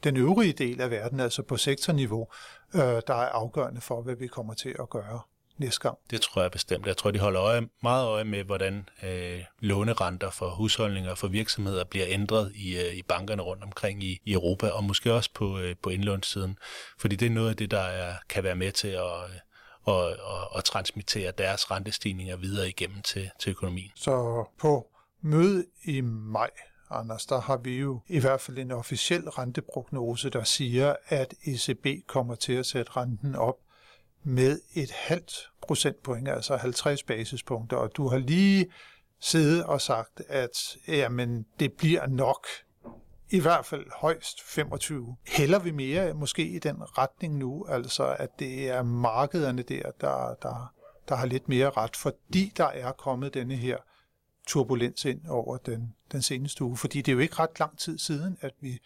den 0.04 0.18
øvrige 0.18 0.54
del 0.54 0.82
af 0.82 0.92
verden, 0.92 1.20
altså 1.20 1.44
på 1.44 1.58
sektorniveau, 1.58 2.28
øh, 2.74 2.82
der 2.82 3.14
er 3.14 3.30
afgørende 3.30 3.82
for, 3.82 4.02
hvad 4.02 4.16
vi 4.16 4.28
kommer 4.28 4.54
til 4.54 4.76
at 4.80 4.90
gøre 4.90 5.22
næste 5.58 5.82
gang. 5.82 5.98
Det 6.10 6.22
tror 6.22 6.42
jeg 6.42 6.52
bestemt. 6.52 6.86
Jeg 6.86 6.98
tror, 6.98 7.12
de 7.12 7.20
holder 7.20 7.42
øje, 7.42 7.68
meget 7.84 8.08
øje 8.08 8.24
med, 8.24 8.44
hvordan 8.44 8.90
øh, 9.04 9.40
lånerenter 9.60 10.30
for 10.30 10.50
husholdninger 10.50 11.12
og 11.12 11.18
for 11.18 11.28
virksomheder 11.28 11.84
bliver 11.84 12.06
ændret 12.10 12.52
i, 12.56 12.78
øh, 12.78 12.94
i 12.94 13.02
bankerne 13.04 13.42
rundt 13.42 13.64
omkring 13.64 14.04
i, 14.04 14.20
i 14.26 14.34
Europa, 14.34 14.70
og 14.70 14.84
måske 14.84 15.14
også 15.14 15.30
på, 15.34 15.60
øh, 15.60 15.76
på 15.84 15.90
indlånssiden. 15.90 16.58
Fordi 16.98 17.16
det 17.16 17.26
er 17.26 17.30
noget 17.30 17.50
af 17.50 17.56
det, 17.56 17.72
der 17.72 17.82
er, 17.82 18.16
kan 18.30 18.44
være 18.44 18.56
med 18.56 18.72
til 18.72 18.88
at, 18.88 19.04
øh, 19.04 19.40
og, 19.84 20.16
og, 20.22 20.52
og 20.52 20.64
transmittere 20.64 21.32
deres 21.38 21.72
rentestigninger 21.72 22.36
videre 22.36 22.70
igennem 22.70 23.02
til, 23.02 23.30
til 23.40 23.50
økonomien. 23.50 23.92
Så 23.96 24.46
på 24.60 24.88
møde 25.22 25.66
i 25.84 26.02
maj, 26.02 26.50
Anders, 26.90 27.26
der 27.26 27.42
har 27.42 27.58
vi 27.58 27.78
jo 27.78 28.02
i 28.08 28.20
hvert 28.20 28.42
fald 28.42 28.58
en 28.58 28.72
officiel 28.72 29.30
renteprognose, 29.30 30.30
der 30.30 30.44
siger, 30.44 30.96
at 31.08 31.34
ECB 31.46 32.08
kommer 32.08 32.36
til 32.36 32.54
at 32.54 32.66
sætte 32.66 32.92
renten 32.98 33.36
op 33.36 33.56
med 34.26 34.60
et 34.74 34.92
halvt 34.92 35.50
procentpoint, 35.62 36.28
altså 36.28 36.56
50 36.56 37.04
basispunkter, 37.04 37.78
og 37.78 37.92
du 37.98 38.08
har 38.08 38.18
lige 38.18 38.66
siddet 39.20 39.64
og 39.64 39.82
sagt, 39.82 40.22
at 40.28 40.78
jamen, 40.88 41.46
det 41.60 41.74
bliver 41.74 42.08
nok 42.08 42.48
i 43.30 43.40
hvert 43.40 43.66
fald 43.66 43.86
højst 43.96 44.44
25. 44.44 45.16
Hælder 45.28 45.60
vi 45.60 45.72
mere 45.72 46.14
måske 46.14 46.48
i 46.48 46.60
den 46.60 46.76
retning 46.98 47.38
nu, 47.38 47.66
altså 47.70 48.16
at 48.20 48.40
det 48.40 48.70
er 48.70 48.84
markederne 48.84 49.62
der, 49.62 49.92
der, 50.02 50.36
der, 50.42 50.74
der 51.10 51.16
har 51.16 51.26
lidt 51.26 51.50
mere 51.50 51.70
ret, 51.70 51.96
fordi 51.96 52.54
der 52.58 52.66
er 52.66 52.92
kommet 52.92 53.34
denne 53.34 53.56
her 53.56 53.78
turbulens 54.48 55.06
ind 55.06 55.28
over 55.28 55.58
den, 55.58 55.96
den 56.12 56.22
seneste 56.22 56.64
uge. 56.64 56.78
Fordi 56.78 57.02
det 57.02 57.12
er 57.12 57.14
jo 57.14 57.20
ikke 57.20 57.36
ret 57.40 57.60
lang 57.60 57.80
tid 57.80 57.98
siden, 57.98 58.38
at 58.42 58.54
vi 58.62 58.80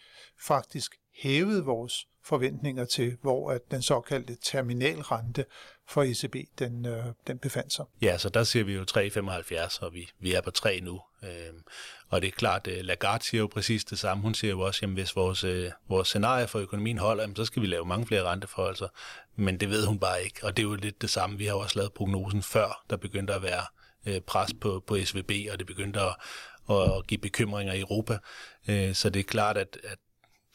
faktisk 0.46 0.94
hævede 1.22 1.64
vores 1.64 2.08
forventninger 2.30 2.84
til, 2.84 3.16
hvor 3.22 3.50
at 3.50 3.60
den 3.70 3.82
såkaldte 3.82 4.36
terminalrente 4.42 5.44
for 5.88 6.02
ECB, 6.02 6.36
den, 6.58 6.86
øh, 6.86 7.04
den 7.26 7.38
befandt 7.38 7.72
sig. 7.72 7.84
Ja, 8.02 8.18
så 8.18 8.28
der 8.28 8.44
ser 8.44 8.64
vi 8.64 8.74
jo 8.74 8.84
3,75, 8.90 9.78
og 9.82 9.94
vi, 9.94 10.10
vi 10.20 10.34
er 10.34 10.40
på 10.40 10.50
3 10.50 10.80
nu. 10.80 11.00
Øhm, 11.22 11.62
og 12.08 12.22
det 12.22 12.28
er 12.28 12.32
klart, 12.32 12.66
at 12.66 12.84
Lagarde 12.84 13.24
siger 13.24 13.40
jo 13.40 13.46
præcis 13.46 13.84
det 13.84 13.98
samme. 13.98 14.22
Hun 14.22 14.34
siger 14.34 14.50
jo 14.50 14.60
også, 14.60 14.86
at 14.86 14.90
hvis 14.90 15.16
vores, 15.16 15.44
øh, 15.44 15.70
vores 15.88 16.08
scenarie 16.08 16.46
for 16.46 16.58
økonomien 16.58 16.98
holder, 16.98 17.22
jamen, 17.22 17.36
så 17.36 17.44
skal 17.44 17.62
vi 17.62 17.66
lave 17.66 17.86
mange 17.86 18.06
flere 18.06 18.22
renteforholdelser. 18.22 18.88
Men 19.36 19.60
det 19.60 19.70
ved 19.70 19.86
hun 19.86 19.98
bare 19.98 20.22
ikke, 20.24 20.40
og 20.42 20.56
det 20.56 20.62
er 20.62 20.68
jo 20.68 20.74
lidt 20.74 21.02
det 21.02 21.10
samme. 21.10 21.38
Vi 21.38 21.44
har 21.44 21.52
jo 21.52 21.58
også 21.58 21.78
lavet 21.78 21.92
prognosen 21.92 22.42
før, 22.42 22.84
der 22.90 22.96
begyndte 22.96 23.34
at 23.34 23.42
være 23.42 23.64
øh, 24.06 24.20
pres 24.20 24.50
på, 24.60 24.84
på 24.86 24.96
SVB, 25.04 25.30
og 25.52 25.58
det 25.58 25.66
begyndte 25.66 26.00
at, 26.00 26.16
at 26.70 27.06
give 27.06 27.18
bekymringer 27.18 27.72
i 27.72 27.80
Europa. 27.80 28.18
Øh, 28.68 28.94
så 28.94 29.10
det 29.10 29.20
er 29.20 29.24
klart, 29.24 29.56
at, 29.56 29.78
at 29.84 29.98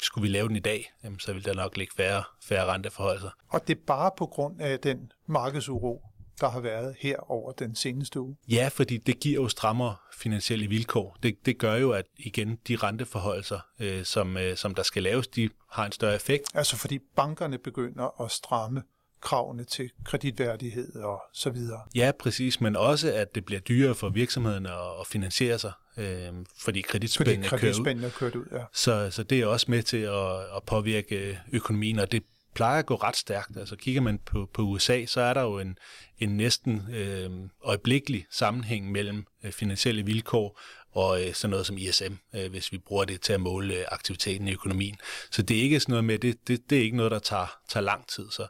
skulle 0.02 0.22
vi 0.22 0.30
lave 0.34 0.48
den 0.48 0.56
i 0.56 0.60
dag, 0.60 0.94
jamen, 1.04 1.20
så 1.20 1.34
vil 1.34 1.46
der 1.46 1.54
nok 1.54 1.78
ligge 1.78 1.94
færre, 1.98 2.24
færre 2.44 2.66
renteforholdelser. 2.66 3.30
Og 3.50 3.68
det 3.68 3.78
er 3.78 3.82
bare 3.88 4.12
på 4.18 4.26
grund 4.26 4.62
af 4.62 4.80
den 4.80 5.12
markedsuro, 5.28 6.02
der 6.42 6.50
har 6.50 6.60
været 6.60 6.96
her 7.00 7.32
over 7.32 7.52
den 7.52 7.76
seneste 7.76 8.20
uge? 8.20 8.36
Ja, 8.48 8.70
fordi 8.74 8.98
det 8.98 9.20
giver 9.20 9.42
jo 9.42 9.48
strammere 9.48 9.96
finansielle 10.18 10.68
vilkår. 10.68 11.18
Det, 11.24 11.46
det 11.46 11.58
gør 11.58 11.76
jo, 11.76 11.92
at 11.92 12.06
igen 12.18 12.60
de 12.68 12.76
renteforholdelser, 12.76 13.60
øh, 13.80 14.06
som, 14.06 14.38
øh, 14.38 14.58
som 14.58 14.76
der 14.76 14.84
skal 14.84 15.04
laves, 15.04 15.28
de 15.28 15.50
har 15.72 15.86
en 15.86 15.92
større 15.92 16.16
effekt. 16.16 16.44
Altså 16.54 16.78
fordi 16.78 17.00
bankerne 17.16 17.58
begynder 17.58 18.22
at 18.22 18.32
stramme 18.32 18.84
kravene 19.22 19.64
til 19.64 19.92
kreditværdighed 20.06 20.96
og 20.96 21.22
så 21.34 21.50
videre. 21.50 21.82
Ja, 21.96 22.12
præcis, 22.20 22.62
men 22.62 22.76
også 22.76 23.14
at 23.14 23.36
det 23.36 23.46
bliver 23.46 23.62
dyrere 23.62 23.96
for 23.96 24.10
virksomhederne 24.10 24.70
at 24.72 25.08
finansiere 25.08 25.60
sig, 25.60 25.72
øh, 25.98 26.34
fordi 26.58 26.82
kreditspændene 26.82 27.48
kører 27.50 28.06
ud. 28.06 28.12
kørt 28.12 28.36
ud 28.36 28.46
ja. 28.52 28.64
så, 28.74 29.08
så 29.12 29.24
det 29.24 29.42
er 29.42 29.46
også 29.46 29.66
med 29.70 29.84
til 29.84 29.98
at, 29.98 30.40
at 30.56 30.64
påvirke 30.66 31.40
økonomien, 31.52 32.00
og 32.00 32.12
det 32.12 32.24
plejer 32.56 32.80
at 32.80 32.86
gå 32.86 32.96
ret 32.96 33.16
stærkt. 33.16 33.58
Altså 33.58 33.76
kigger 33.76 34.02
man 34.02 34.20
på, 34.20 34.50
på 34.54 34.62
USA, 34.62 35.06
så 35.06 35.22
er 35.22 35.34
der 35.34 35.42
jo 35.42 35.60
en, 35.60 35.78
en 36.20 36.38
næsten 36.38 36.82
øh, 36.92 37.30
øjeblikkelig 37.64 38.26
sammenhæng 38.32 38.92
mellem 38.92 39.26
øh, 39.44 39.52
finansielle 39.52 40.06
vilkår 40.06 40.60
og 40.92 41.24
øh, 41.24 41.34
sådan 41.34 41.50
noget 41.50 41.66
som 41.66 41.78
ISM, 41.78 42.14
øh, 42.36 42.50
hvis 42.50 42.72
vi 42.72 42.78
bruger 42.78 43.06
det 43.06 43.22
til 43.22 43.34
at 43.34 43.42
måle 43.42 43.76
øh, 43.76 43.86
aktiviteten 43.92 44.48
i 44.48 44.54
økonomien. 44.54 44.96
Så 45.32 45.42
det 45.42 45.58
er 45.58 45.62
ikke 45.62 45.80
sådan 45.80 45.92
noget 45.92 46.04
med, 46.04 46.20
det, 46.20 46.48
det, 46.48 46.70
det 46.70 46.78
er 46.78 46.82
ikke 46.82 46.98
noget, 46.98 47.12
der 47.12 47.20
tager, 47.20 47.58
tager 47.70 47.84
lang 47.84 48.08
tid. 48.08 48.32
Så 48.32 48.48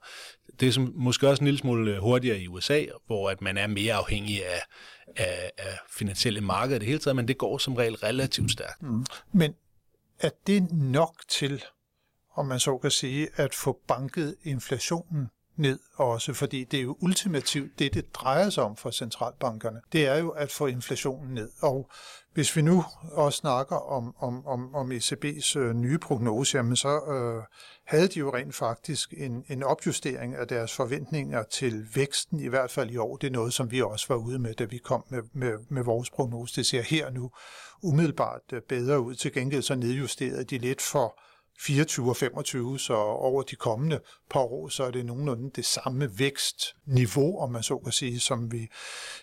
det 0.59 0.67
er 0.67 0.71
som, 0.71 0.93
måske 0.95 1.29
også 1.29 1.41
en 1.41 1.45
lille 1.45 1.57
smule 1.57 1.91
øh, 1.91 2.01
hurtigere 2.01 2.39
i 2.39 2.47
USA, 2.47 2.85
hvor 3.05 3.29
at 3.29 3.41
man 3.41 3.57
er 3.57 3.67
mere 3.67 3.93
afhængig 3.93 4.45
af, 4.45 4.61
af, 5.15 5.51
af 5.57 5.79
finansielle 5.89 6.41
markeder 6.41 6.79
det 6.79 6.87
hele 6.87 6.99
taget, 6.99 7.15
men 7.15 7.27
det 7.27 7.37
går 7.37 7.57
som 7.57 7.75
regel 7.75 7.95
relativt 7.95 8.51
stærkt. 8.51 8.81
Mm. 8.81 9.05
Men 9.33 9.53
er 10.19 10.29
det 10.47 10.71
nok 10.71 11.15
til 11.29 11.63
om 12.35 12.45
man 12.45 12.59
så 12.59 12.77
kan 12.77 12.91
sige, 12.91 13.27
at 13.35 13.55
få 13.55 13.79
banket 13.87 14.35
inflationen 14.43 15.29
ned 15.55 15.79
også, 15.95 16.33
fordi 16.33 16.63
det 16.63 16.79
er 16.79 16.83
jo 16.83 16.97
ultimativt 16.99 17.79
det, 17.79 17.93
det 17.93 18.15
drejer 18.15 18.49
sig 18.49 18.63
om 18.63 18.75
for 18.75 18.91
centralbankerne. 18.91 19.81
Det 19.91 20.07
er 20.07 20.15
jo 20.17 20.29
at 20.29 20.51
få 20.51 20.65
inflationen 20.65 21.33
ned. 21.33 21.49
Og 21.61 21.89
hvis 22.33 22.55
vi 22.55 22.61
nu 22.61 22.83
også 23.11 23.37
snakker 23.37 23.75
om, 23.75 24.15
om, 24.19 24.45
om, 24.47 24.75
om 24.75 24.91
ECB's 24.91 25.57
øh, 25.57 25.73
nye 25.73 25.97
prognose, 25.97 26.57
jamen 26.57 26.75
så 26.75 27.01
øh, 27.05 27.43
havde 27.85 28.07
de 28.07 28.19
jo 28.19 28.33
rent 28.33 28.55
faktisk 28.55 29.13
en, 29.17 29.45
en 29.49 29.63
opjustering 29.63 30.35
af 30.35 30.47
deres 30.47 30.73
forventninger 30.73 31.43
til 31.43 31.87
væksten, 31.95 32.39
i 32.39 32.47
hvert 32.47 32.71
fald 32.71 32.91
i 32.91 32.97
år. 32.97 33.17
Det 33.17 33.27
er 33.27 33.31
noget, 33.31 33.53
som 33.53 33.71
vi 33.71 33.81
også 33.81 34.05
var 34.09 34.15
ude 34.15 34.39
med, 34.39 34.53
da 34.53 34.63
vi 34.63 34.77
kom 34.77 35.03
med, 35.09 35.21
med, 35.33 35.53
med 35.69 35.83
vores 35.83 36.09
prognose. 36.09 36.55
Det 36.55 36.65
ser 36.65 36.81
her 36.81 37.09
nu 37.09 37.31
umiddelbart 37.83 38.41
øh, 38.53 38.61
bedre 38.69 38.99
ud. 38.99 39.15
Til 39.15 39.33
gengæld 39.33 39.61
så 39.61 39.75
nedjusterede 39.75 40.43
de 40.43 40.57
lidt 40.57 40.81
for 40.81 41.19
24 41.59 42.09
og 42.09 42.17
25, 42.17 42.79
så 42.79 42.93
over 42.93 43.43
de 43.43 43.55
kommende 43.55 43.99
par 44.29 44.39
år, 44.39 44.67
så 44.67 44.83
er 44.83 44.91
det 44.91 45.05
nogenlunde 45.05 45.51
det 45.55 45.65
samme 45.65 46.19
vækstniveau, 46.19 47.39
om 47.39 47.51
man 47.51 47.63
så 47.63 47.77
kan 47.77 47.91
sige, 47.91 48.19
som 48.19 48.51
vi, 48.51 48.67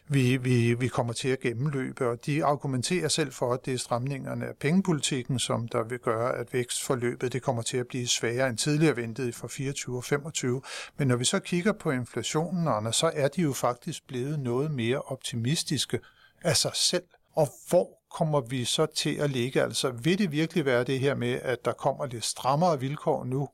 vi, 0.09 0.37
vi, 0.37 0.75
vi 0.75 0.89
kommer 0.89 1.13
til 1.13 1.29
at 1.29 1.41
gennemløbe. 1.41 2.09
Og 2.09 2.27
de 2.27 2.45
argumenterer 2.45 3.09
selv 3.09 3.33
for, 3.33 3.53
at 3.55 3.67
det 3.67 3.75
er 3.75 3.79
stramningerne 3.79 4.47
af 4.47 4.57
pengepolitikken, 4.61 5.39
som 5.39 5.69
der 5.69 5.85
vil 5.85 5.99
gøre, 5.99 6.37
at 6.37 6.53
vækstforløbet 6.53 7.33
det 7.33 7.43
kommer 7.43 7.63
til 7.63 7.77
at 7.77 7.87
blive 7.87 8.09
sværere 8.09 8.49
end 8.49 8.59
tidligere 8.59 8.97
ventet 8.97 9.35
for 9.35 9.49
24 9.49 9.97
og 9.97 10.05
25. 10.05 10.63
Men 10.97 11.09
når 11.09 11.17
vi 11.17 11.25
så 11.25 11.39
kigger 11.39 11.73
på 11.73 11.91
inflationen, 11.91 12.69
Anna, 12.69 12.93
så 12.93 13.11
er 13.15 13.29
de 13.29 13.43
jo 13.43 13.53
faktisk 13.53 14.07
blevet 14.07 14.41
noget 14.41 14.71
mere 14.71 15.03
optimistiske 15.03 16.01
af 16.43 16.57
sig 16.57 16.73
selv. 16.75 17.05
Og 17.35 17.49
hvor 17.69 18.02
kommer 18.15 18.41
vi 18.41 18.65
så 18.65 18.87
til 18.87 19.15
at 19.15 19.31
ligge? 19.31 19.63
Altså 19.63 19.91
vil 19.91 20.19
det 20.19 20.33
virkelig 20.33 20.65
være 20.65 20.85
det 20.85 21.01
her 21.01 21.15
med, 21.15 21.41
at 21.43 21.65
der 21.65 21.73
kommer 21.73 22.07
lidt 22.07 22.25
strammere 22.25 22.81
vilkår 22.81 23.25
nu, 23.25 23.49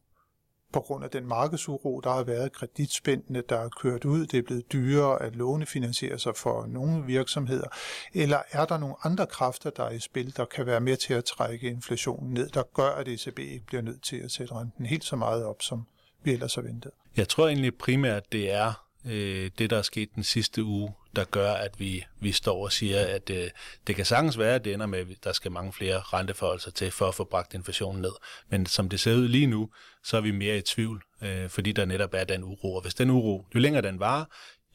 på 0.72 0.80
grund 0.80 1.04
af 1.04 1.10
den 1.10 1.26
markedsuro, 1.26 2.00
der 2.00 2.10
har 2.10 2.22
været 2.22 2.52
kreditspændende, 2.52 3.42
der 3.48 3.56
er 3.58 3.68
kørt 3.68 4.04
ud, 4.04 4.26
det 4.26 4.38
er 4.38 4.42
blevet 4.42 4.72
dyrere 4.72 5.22
at 5.22 5.36
lånefinansiere 5.36 6.18
sig 6.18 6.36
for 6.36 6.66
nogle 6.66 7.04
virksomheder, 7.04 7.68
eller 8.14 8.38
er 8.50 8.64
der 8.64 8.78
nogle 8.78 8.94
andre 9.04 9.26
kræfter, 9.26 9.70
der 9.70 9.84
er 9.84 9.90
i 9.90 9.98
spil, 9.98 10.36
der 10.36 10.44
kan 10.44 10.66
være 10.66 10.80
med 10.80 10.96
til 10.96 11.14
at 11.14 11.24
trække 11.24 11.68
inflationen 11.68 12.34
ned, 12.34 12.48
der 12.48 12.62
gør, 12.74 12.90
at 12.90 13.08
ECB 13.08 13.38
ikke 13.38 13.66
bliver 13.66 13.82
nødt 13.82 14.02
til 14.02 14.16
at 14.16 14.30
sætte 14.30 14.54
renten 14.54 14.86
helt 14.86 15.04
så 15.04 15.16
meget 15.16 15.44
op, 15.44 15.62
som 15.62 15.86
vi 16.22 16.32
ellers 16.32 16.54
har 16.54 16.62
ventet? 16.62 16.90
Jeg 17.16 17.28
tror 17.28 17.48
egentlig 17.48 17.78
primært, 17.78 18.32
det 18.32 18.52
er 18.52 18.87
øh, 19.08 19.50
det, 19.58 19.70
der 19.70 19.78
er 19.78 19.82
sket 19.82 20.08
den 20.14 20.24
sidste 20.24 20.64
uge, 20.64 20.94
der 21.16 21.24
gør, 21.24 21.52
at 21.52 21.80
vi, 21.80 22.04
vi 22.20 22.32
står 22.32 22.64
og 22.64 22.72
siger, 22.72 23.06
at 23.06 23.30
øh, 23.30 23.50
det 23.86 23.96
kan 23.96 24.04
sagtens 24.04 24.38
være, 24.38 24.54
at 24.54 24.64
det 24.64 24.74
ender 24.74 24.86
med, 24.86 24.98
at 24.98 25.06
der 25.24 25.32
skal 25.32 25.52
mange 25.52 25.72
flere 25.72 26.00
renteforholdelser 26.00 26.70
til 26.70 26.90
for 26.90 27.08
at 27.08 27.14
få 27.14 27.24
bragt 27.24 27.54
inflationen 27.54 28.02
ned. 28.02 28.12
Men 28.48 28.66
som 28.66 28.88
det 28.88 29.00
ser 29.00 29.14
ud 29.14 29.28
lige 29.28 29.46
nu, 29.46 29.70
så 30.04 30.16
er 30.16 30.20
vi 30.20 30.30
mere 30.30 30.58
i 30.58 30.60
tvivl, 30.60 31.02
øh, 31.22 31.48
fordi 31.48 31.72
der 31.72 31.84
netop 31.84 32.14
er 32.14 32.24
den 32.24 32.44
uro. 32.44 32.74
Og 32.74 32.82
hvis 32.82 32.94
den 32.94 33.10
uro, 33.10 33.46
jo 33.54 33.60
længere 33.60 33.82
den 33.82 34.00
varer, 34.00 34.24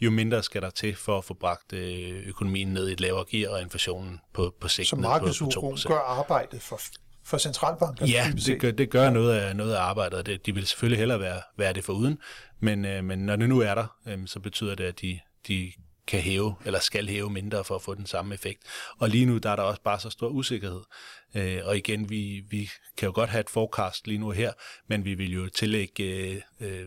jo 0.02 0.12
mindre 0.12 0.44
skal 0.44 0.62
der 0.62 0.70
til 0.70 0.96
for 0.96 1.18
at 1.18 1.24
få 1.24 1.34
bragt 1.34 1.74
øh, 1.74 2.28
økonomien 2.28 2.68
ned 2.68 2.90
i 2.90 2.94
et 2.94 3.00
lavere 3.00 3.25
gear 3.30 3.52
og 3.52 3.62
inflationen 3.62 4.20
på, 4.34 4.56
på 4.60 4.68
sigt 4.68 4.88
Så 4.88 4.96
markedsuro 4.96 5.78
gør 5.88 6.00
arbejdet 6.00 6.62
for, 6.62 6.80
for 7.25 7.38
centralbanken? 7.38 8.08
Ja, 8.08 8.32
det 8.46 8.60
gør, 8.60 8.72
det 8.72 8.89
gør 8.89 9.10
noget, 9.10 9.39
af, 9.39 9.56
noget 9.56 9.74
af 9.74 9.82
arbejdet. 9.82 10.25
Det, 10.25 10.46
de 10.46 10.53
vil 10.53 10.68
selvfølgelig 10.68 11.00
hellere 11.00 11.20
være, 11.20 11.42
være 11.58 11.74
det 11.74 11.84
for 11.84 11.94
uden, 11.94 12.18
men, 12.60 12.86
øh, 12.86 13.03
men 13.03 13.20
når 13.20 13.36
det 13.36 13.50
nu 13.50 13.60
er 13.60 13.75
der, 13.75 13.98
øh, 14.08 14.20
så 14.25 14.39
betyder 14.39 14.75
det, 14.75 14.84
at 14.84 15.01
de, 15.01 15.20
de 15.48 15.72
kan 16.08 16.20
hæve, 16.20 16.56
eller 16.65 16.80
skal 16.80 17.08
hæve 17.08 17.30
mindre 17.30 17.63
for 17.63 17.75
at 17.75 17.82
få 17.82 17.96
den 17.96 18.06
samme 18.06 18.34
effekt. 18.34 18.63
Og 19.00 19.10
lige 19.10 19.25
nu, 19.25 19.38
der 19.38 19.50
er 19.50 19.56
der 19.56 19.63
også 19.63 19.82
bare 19.82 20.00
så 20.00 20.10
stor 20.10 20.27
usikkerhed. 20.27 20.82
Øh, 21.36 21.62
og 21.63 21.77
igen, 21.77 22.10
vi, 22.10 22.44
vi 22.50 22.70
kan 22.98 23.06
jo 23.06 23.12
godt 23.15 23.30
have 23.30 23.39
et 23.39 23.50
forecast 23.50 24.08
lige 24.08 24.18
nu 24.18 24.32
her, 24.32 24.51
men 24.88 25.06
vi 25.06 25.13
vil 25.13 25.34
jo 25.34 25.50
tillægge 25.50 26.03
øh, 26.03 26.42
øh 26.60 26.86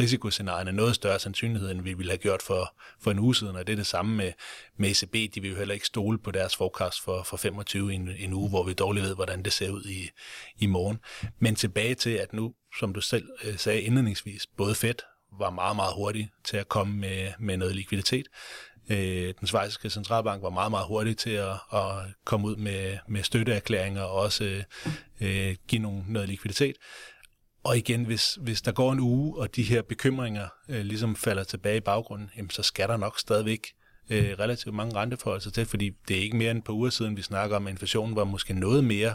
risikoscenarierne 0.00 0.72
noget 0.72 0.94
større 0.94 1.18
sandsynlighed, 1.18 1.70
end 1.70 1.82
vi 1.82 1.94
ville 1.94 2.12
have 2.12 2.18
gjort 2.18 2.42
for, 2.42 2.74
for 3.00 3.10
en 3.10 3.18
uge 3.18 3.36
siden, 3.36 3.56
og 3.56 3.66
det 3.66 3.72
er 3.72 3.76
det 3.76 3.86
samme 3.86 4.16
med, 4.16 4.32
med 4.76 4.90
ECB. 4.90 5.34
De 5.34 5.40
vil 5.40 5.50
jo 5.50 5.56
heller 5.56 5.74
ikke 5.74 5.86
stole 5.86 6.18
på 6.18 6.30
deres 6.30 6.56
forecast 6.56 7.02
for, 7.02 7.22
for 7.22 7.36
25 7.36 7.92
en, 7.92 8.08
en 8.18 8.32
uge, 8.32 8.48
hvor 8.48 8.62
vi 8.62 8.72
dårligt 8.72 9.06
ved, 9.06 9.14
hvordan 9.14 9.42
det 9.42 9.52
ser 9.52 9.70
ud 9.70 9.84
i, 9.84 10.10
i 10.58 10.66
morgen. 10.66 10.98
Men 11.38 11.54
tilbage 11.54 11.94
til, 11.94 12.10
at 12.10 12.32
nu, 12.32 12.54
som 12.78 12.94
du 12.94 13.00
selv 13.00 13.28
øh, 13.44 13.58
sagde 13.58 13.80
indledningsvis, 13.80 14.46
både 14.56 14.74
Fed 14.74 14.94
var 15.38 15.50
meget, 15.50 15.76
meget 15.76 15.94
hurtig 15.94 16.30
til 16.44 16.56
at 16.56 16.68
komme 16.68 16.96
med, 16.96 17.32
med 17.38 17.56
noget 17.56 17.76
likviditet. 17.76 18.26
Øh, 18.90 19.34
den 19.40 19.46
svejsiske 19.46 19.90
centralbank 19.90 20.42
var 20.42 20.50
meget, 20.50 20.70
meget 20.70 20.86
hurtig 20.86 21.16
til 21.16 21.30
at, 21.30 21.52
at 21.72 21.92
komme 22.24 22.46
ud 22.46 22.56
med, 22.56 22.98
med 23.08 23.22
støtteerklæringer 23.22 24.02
og 24.02 24.12
også 24.12 24.44
øh, 24.44 24.62
øh 25.20 25.56
give 25.68 25.82
nogle, 25.82 26.04
noget 26.08 26.28
likviditet. 26.28 26.76
Og 27.66 27.76
igen, 27.78 28.04
hvis, 28.04 28.38
hvis 28.40 28.62
der 28.62 28.72
går 28.72 28.92
en 28.92 29.00
uge, 29.00 29.38
og 29.38 29.56
de 29.56 29.62
her 29.62 29.82
bekymringer 29.82 30.48
øh, 30.68 30.84
ligesom 30.84 31.16
falder 31.16 31.44
tilbage 31.44 31.76
i 31.76 31.80
baggrunden, 31.80 32.30
jamen, 32.36 32.50
så 32.50 32.62
skal 32.62 32.88
der 32.88 32.96
nok 32.96 33.18
stadigvæk 33.18 33.66
øh, 34.10 34.36
relativt 34.38 34.74
mange 34.74 34.96
renteforholdelser 34.96 35.50
til, 35.50 35.66
fordi 35.66 35.90
det 36.08 36.16
er 36.16 36.20
ikke 36.20 36.36
mere 36.36 36.50
end 36.50 36.58
et 36.58 36.64
par 36.64 36.72
uger 36.72 36.90
siden, 36.90 37.16
vi 37.16 37.22
snakker 37.22 37.56
om, 37.56 37.66
at 37.66 37.70
inflationen 37.70 38.16
var 38.16 38.24
måske 38.24 38.54
noget 38.54 38.84
mere 38.84 39.14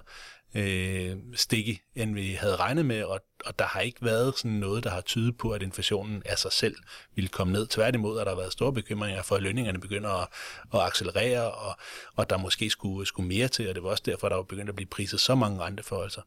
øh, 0.55 1.15
stikke, 1.36 1.81
end 1.96 2.13
vi 2.13 2.31
havde 2.31 2.55
regnet 2.55 2.86
med, 2.86 3.03
og, 3.03 3.20
og 3.46 3.60
der 3.60 3.65
har 3.65 3.81
ikke 3.81 4.05
været 4.05 4.38
sådan 4.38 4.51
noget, 4.51 4.84
der 4.84 4.89
har 4.89 5.01
tydet 5.01 5.38
på, 5.38 5.51
at 5.51 5.62
inflationen 5.62 6.24
af 6.25 6.38
sig 6.38 6.51
selv 6.51 6.75
ville 7.15 7.27
komme 7.27 7.53
ned. 7.53 7.67
Tværtimod 7.67 8.17
har 8.17 8.25
der 8.25 8.36
været 8.36 8.51
store 8.51 8.74
bekymringer 8.74 9.22
for, 9.22 9.36
at 9.36 9.43
lønningerne 9.43 9.79
begynder 9.79 10.10
at, 10.10 10.27
at 10.74 10.79
accelerere, 10.79 11.51
og, 11.51 11.75
og 12.15 12.29
der 12.29 12.38
måske 12.38 12.70
skulle, 12.70 13.08
skulle 13.08 13.27
mere 13.27 13.48
til, 13.48 13.70
og 13.70 13.75
det 13.75 13.84
var 13.84 13.89
også 13.89 14.03
derfor, 14.05 14.29
der 14.29 14.36
var 14.36 14.43
begyndt 14.43 14.70
at 14.70 14.75
blive 14.75 14.89
priset 14.89 15.20
så 15.20 15.36
mange 15.36 15.62
renteforholdelser. 15.62 16.22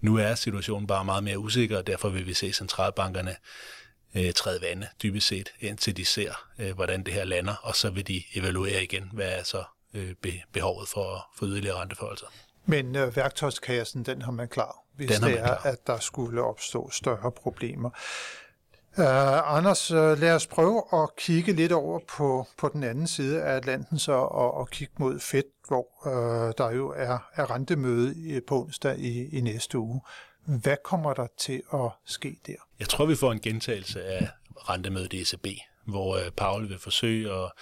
Nu 0.00 0.16
er 0.16 0.34
situationen 0.34 0.86
bare 0.86 1.04
meget 1.04 1.24
mere 1.24 1.38
usikker, 1.38 1.78
og 1.78 1.86
derfor 1.86 2.08
vil 2.08 2.26
vi 2.26 2.34
se 2.34 2.52
centralbankerne 2.52 3.36
øh, 4.14 4.32
træde 4.32 4.62
vande 4.62 4.88
dybest 5.02 5.26
set, 5.26 5.52
indtil 5.60 5.96
de 5.96 6.04
ser, 6.04 6.32
øh, 6.58 6.74
hvordan 6.74 7.02
det 7.02 7.14
her 7.14 7.24
lander, 7.24 7.54
og 7.54 7.76
så 7.76 7.90
vil 7.90 8.06
de 8.06 8.22
evaluere 8.34 8.82
igen, 8.82 9.10
hvad 9.12 9.32
er 9.38 9.42
så 9.42 9.64
øh, 9.94 10.14
behovet 10.52 10.88
for, 10.88 11.30
for 11.36 11.46
yderligere 11.46 11.80
renteforholdelser. 11.80 12.26
Men 12.66 12.96
øh, 12.96 13.16
værktøjskassen, 13.16 14.02
den 14.02 14.22
har 14.22 14.32
man 14.32 14.48
klar, 14.48 14.76
hvis 14.94 15.10
den 15.10 15.22
det 15.22 15.38
er, 15.38 15.44
klar. 15.44 15.60
at 15.64 15.86
der 15.86 15.98
skulle 15.98 16.42
opstå 16.42 16.90
større 16.90 17.32
problemer. 17.32 17.90
Uh, 18.98 19.56
Anders, 19.56 19.90
uh, 19.90 20.20
lad 20.20 20.34
os 20.34 20.46
prøve 20.46 20.82
at 20.92 21.16
kigge 21.16 21.52
lidt 21.52 21.72
over 21.72 22.00
på, 22.08 22.46
på 22.58 22.70
den 22.72 22.82
anden 22.82 23.06
side 23.06 23.42
af 23.42 23.56
Atlanten 23.56 23.98
så, 23.98 24.12
og, 24.12 24.54
og 24.54 24.70
kigge 24.70 24.94
mod 24.98 25.20
Fed, 25.20 25.42
hvor 25.68 25.86
uh, 26.06 26.52
der 26.58 26.70
jo 26.70 26.94
er, 26.96 27.18
er 27.34 27.50
rentemøde 27.50 28.40
på 28.48 28.62
onsdag 28.62 28.98
i, 28.98 29.36
i 29.36 29.40
næste 29.40 29.78
uge. 29.78 30.00
Hvad 30.46 30.76
kommer 30.84 31.14
der 31.14 31.26
til 31.38 31.62
at 31.74 31.90
ske 32.06 32.36
der? 32.46 32.54
Jeg 32.80 32.88
tror, 32.88 33.06
vi 33.06 33.16
får 33.16 33.32
en 33.32 33.40
gentagelse 33.40 34.04
af 34.04 34.28
rentemødet 34.56 35.12
i 35.12 35.20
ECB, 35.20 35.46
hvor 35.84 36.14
uh, 36.14 36.32
Paul 36.36 36.68
vil 36.68 36.78
forsøge 36.78 37.32
at, 37.32 37.52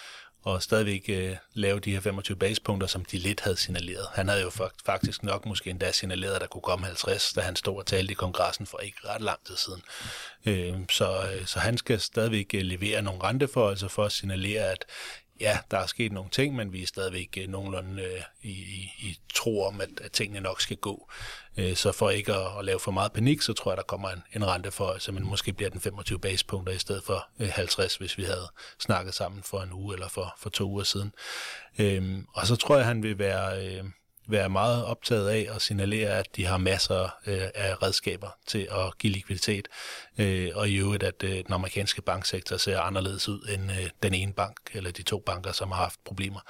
og 0.46 0.62
stadigvæk 0.62 1.04
øh, 1.08 1.36
lave 1.54 1.80
de 1.80 1.92
her 1.92 2.00
25 2.00 2.36
basepunkter, 2.36 2.86
som 2.86 3.04
de 3.04 3.18
lidt 3.18 3.40
havde 3.40 3.56
signaleret. 3.56 4.06
Han 4.14 4.28
havde 4.28 4.42
jo 4.42 4.50
faktisk 4.86 5.22
nok 5.22 5.46
måske 5.46 5.70
endda 5.70 5.92
signaleret, 5.92 6.34
at 6.34 6.40
der 6.40 6.46
kunne 6.46 6.62
komme 6.62 6.86
50, 6.86 7.32
da 7.32 7.40
han 7.40 7.56
stod 7.56 7.76
og 7.76 7.86
talte 7.86 8.12
i 8.12 8.14
kongressen 8.14 8.66
for 8.66 8.78
ikke 8.78 8.98
ret 9.04 9.20
lang 9.20 9.38
tid 9.46 9.56
siden. 9.56 9.82
Øh, 10.46 10.74
så, 10.90 11.30
øh, 11.34 11.46
så 11.46 11.58
han 11.58 11.78
skal 11.78 12.00
stadigvæk 12.00 12.54
øh, 12.54 12.62
levere 12.62 13.02
nogle 13.02 13.22
renteforholdelser 13.22 13.88
for 13.88 14.04
at 14.04 14.12
signalere, 14.12 14.64
at 14.64 14.84
ja, 15.40 15.58
der 15.70 15.78
er 15.78 15.86
sket 15.86 16.12
nogle 16.12 16.30
ting, 16.30 16.56
men 16.56 16.72
vi 16.72 16.82
er 16.82 16.86
stadigvæk 16.86 17.38
øh, 17.40 17.48
nogenlunde 17.48 18.02
øh, 18.02 18.20
i, 18.42 18.50
i, 18.50 18.90
i 18.98 19.18
tro 19.34 19.62
om, 19.62 19.80
at, 19.80 19.88
at 20.00 20.12
tingene 20.12 20.40
nok 20.40 20.60
skal 20.60 20.76
gå. 20.76 21.10
Øh, 21.56 21.76
så 21.76 21.92
for 21.92 22.10
ikke 22.10 22.34
at, 22.34 22.58
at 22.58 22.64
lave 22.64 22.80
for 22.80 22.90
meget 22.90 23.12
panik, 23.12 23.42
så 23.42 23.52
tror 23.52 23.70
jeg, 23.70 23.76
der 23.76 23.82
kommer 23.82 24.08
en, 24.10 24.22
en 24.34 24.46
rente 24.46 24.70
for, 24.70 25.12
men 25.12 25.24
måske 25.24 25.52
bliver 25.52 25.70
den 25.70 25.80
25 25.80 26.18
basepunkter 26.18 26.72
i 26.72 26.78
stedet 26.78 27.02
for 27.04 27.28
øh, 27.40 27.48
50, 27.48 27.96
hvis 27.96 28.18
vi 28.18 28.24
havde 28.24 28.48
snakket 28.78 29.14
sammen 29.14 29.42
for 29.42 29.60
en 29.60 29.72
uge 29.72 29.94
eller 29.94 30.08
for, 30.08 30.34
for 30.38 30.50
to 30.50 30.68
uger 30.68 30.84
siden. 30.84 31.12
Øh, 31.78 32.18
og 32.34 32.46
så 32.46 32.56
tror 32.56 32.76
jeg, 32.76 32.86
han 32.86 33.02
vil 33.02 33.18
være... 33.18 33.66
Øh, 33.66 33.84
være 34.28 34.48
meget 34.48 34.84
optaget 34.84 35.28
af 35.28 35.48
at 35.54 35.62
signalere, 35.62 36.10
at 36.10 36.36
de 36.36 36.46
har 36.46 36.56
masser 36.56 37.02
øh, 37.26 37.42
af 37.54 37.82
redskaber 37.82 38.28
til 38.46 38.68
at 38.70 38.98
give 38.98 39.12
likviditet, 39.12 39.68
øh, 40.18 40.50
og 40.54 40.68
i 40.68 40.76
øvrigt, 40.76 41.02
at 41.02 41.22
øh, 41.24 41.30
den 41.30 41.52
amerikanske 41.52 42.02
banksektor 42.02 42.56
ser 42.56 42.80
anderledes 42.80 43.28
ud 43.28 43.48
end 43.54 43.72
øh, 43.72 43.90
den 44.02 44.14
ene 44.14 44.32
bank, 44.32 44.56
eller 44.72 44.90
de 44.90 45.02
to 45.02 45.22
banker, 45.26 45.52
som 45.52 45.70
har 45.70 45.82
haft 45.82 46.04
problemer. 46.04 46.40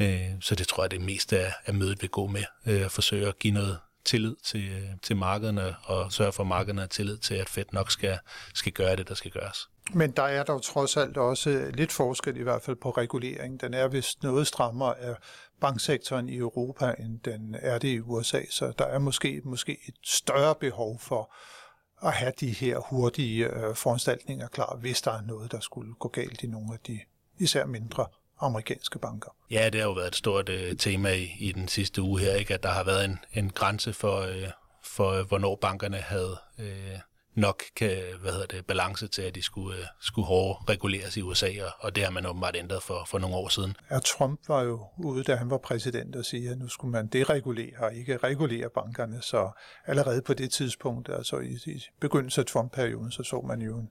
Øh, 0.00 0.30
så 0.40 0.54
det 0.54 0.68
tror 0.68 0.82
jeg, 0.82 0.90
det 0.90 1.00
meste 1.00 1.38
af, 1.38 1.52
af 1.66 1.74
mødet 1.74 2.02
vil 2.02 2.10
gå 2.10 2.26
med, 2.26 2.44
øh, 2.66 2.84
at 2.84 2.92
forsøge 2.92 3.28
at 3.28 3.38
give 3.38 3.54
noget 3.54 3.78
tillid 4.04 4.36
til, 4.44 4.68
øh, 4.68 4.88
til 5.02 5.16
markederne, 5.16 5.76
og 5.84 6.12
sørge 6.12 6.32
for, 6.32 6.42
at 6.42 6.46
markederne 6.46 6.80
har 6.80 6.88
tillid 6.88 7.18
til, 7.18 7.34
at 7.34 7.48
Fed 7.48 7.64
nok 7.72 7.90
skal, 7.90 8.18
skal 8.54 8.72
gøre 8.72 8.96
det, 8.96 9.08
der 9.08 9.14
skal 9.14 9.30
gøres. 9.30 9.68
Men 9.92 10.10
der 10.10 10.22
er 10.22 10.42
dog 10.42 10.62
trods 10.62 10.96
alt 10.96 11.16
også 11.16 11.70
lidt 11.74 11.92
forskel 11.92 12.36
i 12.36 12.42
hvert 12.42 12.62
fald 12.62 12.76
på 12.76 12.90
regulering. 12.90 13.60
Den 13.60 13.74
er 13.74 13.88
vist 13.88 14.22
noget 14.22 14.46
strammere 14.46 14.98
af 14.98 15.14
banksektoren 15.60 16.28
i 16.28 16.36
Europa, 16.36 16.94
end 16.98 17.20
den 17.20 17.56
er 17.58 17.78
det 17.78 17.88
i 17.88 18.00
USA, 18.00 18.40
så 18.50 18.72
der 18.78 18.84
er 18.84 18.98
måske, 18.98 19.40
måske 19.44 19.78
et 19.88 19.94
større 20.02 20.54
behov 20.54 21.00
for 21.00 21.34
at 22.06 22.12
have 22.12 22.32
de 22.40 22.50
her 22.50 22.78
hurtige 22.78 23.46
øh, 23.46 23.74
foranstaltninger 23.74 24.48
klar, 24.48 24.76
hvis 24.76 25.02
der 25.02 25.10
er 25.10 25.20
noget, 25.20 25.52
der 25.52 25.60
skulle 25.60 25.94
gå 25.94 26.08
galt 26.08 26.42
i 26.42 26.46
nogle 26.46 26.72
af 26.72 26.78
de 26.86 27.00
især 27.38 27.66
mindre 27.66 28.06
amerikanske 28.40 28.98
banker. 28.98 29.30
Ja, 29.50 29.68
det 29.70 29.80
har 29.80 29.88
jo 29.88 29.92
været 29.92 30.08
et 30.08 30.16
stort 30.16 30.48
øh, 30.48 30.76
tema 30.76 31.12
i, 31.12 31.36
i 31.38 31.52
den 31.52 31.68
sidste 31.68 32.02
uge 32.02 32.20
her, 32.20 32.34
ikke? 32.34 32.54
at 32.54 32.62
der 32.62 32.70
har 32.70 32.84
været 32.84 33.04
en, 33.04 33.18
en 33.32 33.50
grænse 33.50 33.92
for, 33.92 34.20
øh, 34.20 34.50
for 34.82 35.10
øh, 35.10 35.26
hvornår 35.26 35.56
bankerne 35.56 35.96
havde 35.96 36.36
øh, 36.58 36.98
nok 37.34 37.62
kan, 37.76 37.98
hvad 38.20 38.32
hedder 38.32 38.46
det, 38.46 38.66
balance 38.66 39.08
til, 39.08 39.22
at 39.22 39.34
de 39.34 39.42
skulle, 39.42 39.78
øh, 39.78 39.84
skulle 40.00 40.26
hårde 40.26 40.58
reguleres 40.68 41.16
i 41.16 41.22
USA, 41.22 41.48
og, 41.64 41.72
og 41.78 41.96
det 41.96 42.04
har 42.04 42.10
man 42.10 42.26
åbenbart 42.26 42.56
ændret 42.56 42.82
for, 42.82 43.04
for 43.08 43.18
nogle 43.18 43.36
år 43.36 43.48
siden. 43.48 43.76
Ja, 43.90 43.98
Trump 43.98 44.40
var 44.48 44.62
jo 44.62 44.86
ude, 44.98 45.24
da 45.24 45.34
han 45.34 45.50
var 45.50 45.58
præsident, 45.58 46.16
og 46.16 46.24
sige, 46.24 46.50
at 46.50 46.58
nu 46.58 46.68
skulle 46.68 46.92
man 46.92 47.06
deregulere 47.06 47.78
og 47.78 47.94
ikke 47.94 48.16
regulere 48.16 48.70
bankerne, 48.74 49.22
så 49.22 49.50
allerede 49.86 50.22
på 50.22 50.34
det 50.34 50.50
tidspunkt, 50.50 51.08
altså 51.08 51.38
i, 51.38 51.70
i 51.70 51.82
begyndelsen 52.00 52.40
af 52.40 52.46
Trump-perioden, 52.46 53.10
så 53.10 53.22
så 53.22 53.40
man 53.40 53.62
jo 53.62 53.78
en, 53.78 53.88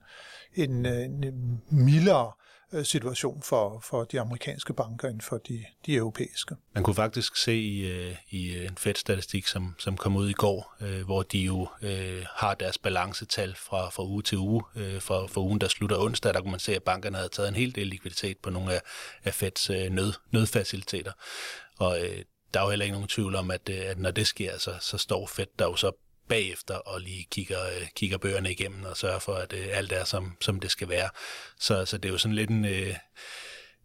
en, 0.54 0.86
øh, 0.86 1.04
en 1.04 1.62
mildere 1.70 2.26
Øh, 2.26 2.43
Øh, 2.74 2.84
situation 2.84 3.42
for, 3.42 3.80
for 3.80 4.04
de 4.04 4.20
amerikanske 4.20 4.74
banker 4.74 5.08
end 5.08 5.20
for 5.20 5.38
de, 5.38 5.64
de 5.86 5.94
europæiske. 5.94 6.56
Man 6.74 6.84
kunne 6.84 6.94
faktisk 6.94 7.36
se 7.36 7.54
i, 7.54 7.90
øh, 7.90 8.16
i 8.30 8.54
øh, 8.54 8.64
en 8.66 8.76
Fed-statistik, 8.76 9.46
som, 9.46 9.74
som 9.78 9.96
kom 9.96 10.16
ud 10.16 10.28
i 10.28 10.32
går, 10.32 10.76
øh, 10.80 11.04
hvor 11.04 11.22
de 11.22 11.38
jo 11.38 11.68
øh, 11.82 12.26
har 12.30 12.54
deres 12.54 12.78
balancetal 12.78 13.54
fra, 13.54 13.90
fra 13.90 14.04
uge 14.04 14.22
til 14.22 14.38
uge. 14.38 14.62
Øh, 14.76 15.00
for, 15.00 15.26
for 15.26 15.40
ugen, 15.40 15.60
der 15.60 15.68
slutter 15.68 15.98
onsdag, 15.98 16.34
der 16.34 16.40
kunne 16.40 16.50
man 16.50 16.60
se, 16.60 16.76
at 16.76 16.82
bankerne 16.82 17.16
havde 17.16 17.28
taget 17.28 17.48
en 17.48 17.54
hel 17.54 17.74
del 17.74 17.86
likviditet 17.86 18.38
på 18.38 18.50
nogle 18.50 18.74
af, 18.74 18.80
af 19.24 19.34
Feds 19.34 19.70
øh, 19.70 19.90
nød, 19.90 20.12
nødfaciliteter. 20.30 21.12
Og 21.78 22.00
øh, 22.00 22.24
der 22.54 22.60
er 22.60 22.64
jo 22.64 22.70
heller 22.70 22.84
ikke 22.84 22.94
nogen 22.94 23.08
tvivl 23.08 23.34
om, 23.34 23.50
at, 23.50 23.68
at 23.68 23.98
når 23.98 24.10
det 24.10 24.26
sker, 24.26 24.58
så, 24.58 24.74
så 24.80 24.98
står 24.98 25.26
Fed 25.26 25.46
der 25.58 25.64
jo 25.64 25.76
så 25.76 25.92
bagefter 26.28 26.74
og 26.74 27.00
lige 27.00 27.26
kigger, 27.30 27.66
øh, 27.66 27.86
kigger 27.96 28.18
bøgerne 28.18 28.50
igennem 28.50 28.84
og 28.84 28.96
sørger 28.96 29.18
for, 29.18 29.34
at 29.34 29.52
øh, 29.52 29.66
alt 29.70 29.92
er, 29.92 30.04
som, 30.04 30.36
som 30.40 30.60
det 30.60 30.70
skal 30.70 30.88
være. 30.88 31.08
Så, 31.60 31.84
så 31.84 31.98
det 31.98 32.08
er 32.08 32.12
jo 32.12 32.18
sådan 32.18 32.34
lidt 32.34 32.50
en, 32.50 32.64
øh, 32.64 32.94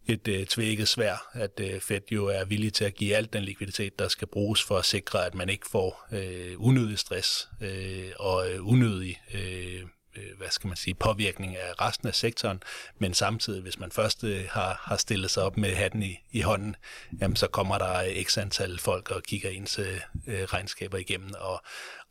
et 0.08 0.28
øh, 0.28 0.46
tvækket 0.46 0.88
svær, 0.88 1.30
at 1.34 1.60
øh, 1.60 1.82
Fed 1.82 2.02
jo 2.12 2.26
er 2.26 2.46
villig 2.46 2.74
til 2.74 2.86
at 2.86 2.96
give 2.96 3.16
alt 3.16 3.34
den 3.34 3.44
likviditet, 3.44 4.00
der 4.00 4.08
skal 4.08 4.28
bruges 4.28 4.64
for 4.64 4.78
at 4.78 4.86
sikre, 4.86 5.26
at 5.26 5.36
man 5.36 5.50
ikke 5.50 5.68
får 5.72 6.08
øh, 6.12 6.54
unødig 6.58 7.00
stress 7.00 7.50
øh, 7.62 8.12
og 8.20 8.52
øh, 8.52 8.68
unødig 8.68 9.22
øh, 9.34 9.82
Øh, 10.20 10.38
hvad 10.38 10.50
skal 10.50 10.68
man 10.68 10.78
sige, 10.78 10.94
påvirkning 10.94 11.58
af 11.58 11.82
resten 11.82 12.08
af 12.08 12.16
sektoren, 12.16 12.64
men 13.00 13.14
samtidig, 13.14 13.62
hvis 13.62 13.80
man 13.80 13.92
først 13.92 14.24
øh, 14.24 14.46
har, 14.50 14.82
har 14.84 14.98
stillet 14.98 15.32
sig 15.32 15.44
op 15.44 15.58
med 15.58 15.76
hatten 15.76 16.04
i, 16.04 16.20
i 16.32 16.42
hånden, 16.42 16.76
jamen, 17.22 17.36
så 17.36 17.48
kommer 17.48 17.78
der 17.78 18.24
x 18.24 18.38
antal 18.38 18.80
folk 18.80 19.12
og 19.12 19.24
kigger 19.24 19.50
ens 19.50 19.80
øh, 19.80 20.02
øh 20.28 20.44
regnskaber 20.44 20.98
igennem, 20.98 21.32
og, 21.40 21.62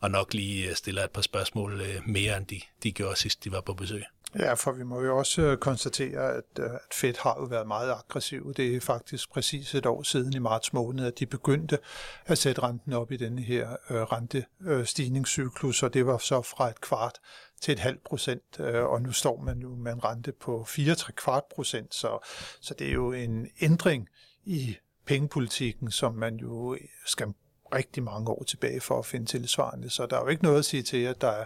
og 0.00 0.10
nok 0.10 0.34
lige 0.34 0.74
stiller 0.74 1.04
et 1.04 1.10
par 1.10 1.22
spørgsmål 1.22 1.80
øh, 1.80 2.08
mere, 2.08 2.36
end 2.36 2.46
de, 2.46 2.60
de 2.82 2.92
gjorde 2.92 3.16
sidst, 3.16 3.44
de 3.44 3.52
var 3.52 3.60
på 3.60 3.74
besøg. 3.74 4.04
Ja, 4.38 4.54
for 4.54 4.72
vi 4.72 4.82
må 4.82 5.02
jo 5.02 5.18
også 5.18 5.56
konstatere, 5.60 6.34
at, 6.34 6.58
at 6.58 6.80
Fed 6.94 7.14
har 7.22 7.36
jo 7.40 7.44
været 7.44 7.66
meget 7.66 7.90
aggressiv. 7.90 8.54
Det 8.54 8.76
er 8.76 8.80
faktisk 8.80 9.32
præcis 9.32 9.74
et 9.74 9.86
år 9.86 10.02
siden 10.02 10.32
i 10.32 10.38
marts 10.38 10.72
måned, 10.72 11.06
at 11.06 11.18
de 11.18 11.26
begyndte 11.26 11.78
at 12.26 12.38
sætte 12.38 12.62
renten 12.62 12.92
op 12.92 13.12
i 13.12 13.16
denne 13.16 13.42
her 13.42 13.76
øh, 13.90 14.02
rentestigningscyklus, 14.02 15.82
og 15.82 15.94
det 15.94 16.06
var 16.06 16.18
så 16.18 16.42
fra 16.42 16.68
et 16.68 16.80
kvart 16.80 17.18
til 17.60 17.72
et 17.72 17.78
halvt 17.78 18.04
procent, 18.04 18.60
øh, 18.60 18.84
og 18.84 19.02
nu 19.02 19.12
står 19.12 19.40
man 19.40 19.58
jo 19.58 19.74
med 19.74 19.92
en 19.92 20.04
rente 20.04 20.32
på 20.32 20.64
4 20.64 20.94
kvart 21.16 21.44
procent, 21.54 21.94
så, 21.94 22.18
så 22.60 22.74
det 22.78 22.88
er 22.88 22.92
jo 22.92 23.12
en 23.12 23.48
ændring 23.60 24.08
i 24.44 24.76
pengepolitikken, 25.06 25.90
som 25.90 26.14
man 26.14 26.36
jo 26.36 26.76
skal 27.06 27.34
rigtig 27.74 28.02
mange 28.02 28.30
år 28.30 28.42
tilbage 28.42 28.80
for 28.80 28.98
at 28.98 29.06
finde 29.06 29.26
tilsvarende. 29.26 29.90
Så 29.90 30.06
der 30.06 30.16
er 30.16 30.20
jo 30.20 30.28
ikke 30.28 30.42
noget 30.42 30.58
at 30.58 30.64
sige 30.64 30.82
til, 30.82 31.02
at 31.02 31.20
der 31.20 31.28
er 31.28 31.44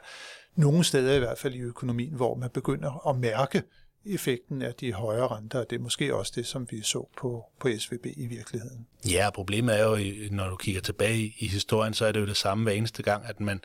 nogle 0.57 0.85
steder 0.85 1.15
i 1.15 1.19
hvert 1.19 1.39
fald 1.39 1.55
i 1.55 1.61
økonomien, 1.61 2.15
hvor 2.15 2.35
man 2.35 2.51
begynder 2.51 3.09
at 3.09 3.17
mærke 3.17 3.63
effekten 4.07 4.63
af 4.63 4.75
de 4.75 4.93
højere 4.93 5.29
renter, 5.29 5.65
det 5.65 5.77
er 5.77 5.81
måske 5.81 6.15
også 6.15 6.33
det, 6.35 6.47
som 6.47 6.67
vi 6.71 6.83
så 6.83 7.09
på, 7.17 7.45
på 7.61 7.69
SVB 7.79 8.07
i 8.17 8.27
virkeligheden. 8.27 8.87
Ja, 9.11 9.31
problemet 9.35 9.81
er 9.81 9.85
jo, 9.85 9.99
når 10.31 10.49
du 10.49 10.57
kigger 10.57 10.81
tilbage 10.81 11.35
i 11.39 11.49
historien, 11.49 11.95
så 11.95 12.07
er 12.07 12.13
det 12.13 12.21
jo 12.21 12.27
det 12.27 12.37
samme 12.37 12.65
hver 12.65 12.73
eneste 12.73 13.03
gang, 13.03 13.25
at 13.27 13.41
man, 13.41 13.61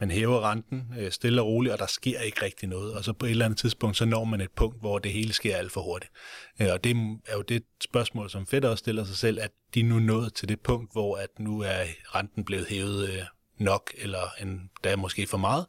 man 0.00 0.10
hæver 0.10 0.50
renten 0.50 0.94
øh, 0.98 1.12
stille 1.12 1.42
og 1.42 1.46
roligt, 1.46 1.72
og 1.72 1.78
der 1.78 1.86
sker 1.86 2.20
ikke 2.20 2.42
rigtig 2.42 2.68
noget. 2.68 2.94
Og 2.94 3.04
så 3.04 3.12
på 3.12 3.26
et 3.26 3.30
eller 3.30 3.44
andet 3.44 3.58
tidspunkt, 3.58 3.96
så 3.96 4.04
når 4.04 4.24
man 4.24 4.40
et 4.40 4.50
punkt, 4.56 4.80
hvor 4.80 4.98
det 4.98 5.12
hele 5.12 5.32
sker 5.32 5.56
alt 5.56 5.72
for 5.72 5.80
hurtigt. 5.80 6.12
Øh, 6.60 6.68
og 6.72 6.84
det 6.84 6.96
er 7.26 7.36
jo 7.36 7.42
det 7.42 7.62
spørgsmål, 7.80 8.30
som 8.30 8.46
Fed 8.46 8.64
også 8.64 8.82
stiller 8.82 9.04
sig 9.04 9.16
selv, 9.16 9.40
at 9.40 9.50
de 9.74 9.82
nu 9.82 9.98
nået 9.98 10.34
til 10.34 10.48
det 10.48 10.60
punkt, 10.60 10.92
hvor 10.92 11.16
at 11.16 11.28
nu 11.38 11.60
er 11.60 11.82
renten 12.14 12.44
blevet 12.44 12.66
hævet 12.68 13.08
øh, 13.08 13.22
nok, 13.58 13.92
eller 13.98 14.42
en, 14.42 14.70
der 14.84 14.90
er 14.90 14.96
måske 14.96 15.26
for 15.26 15.38
meget, 15.38 15.66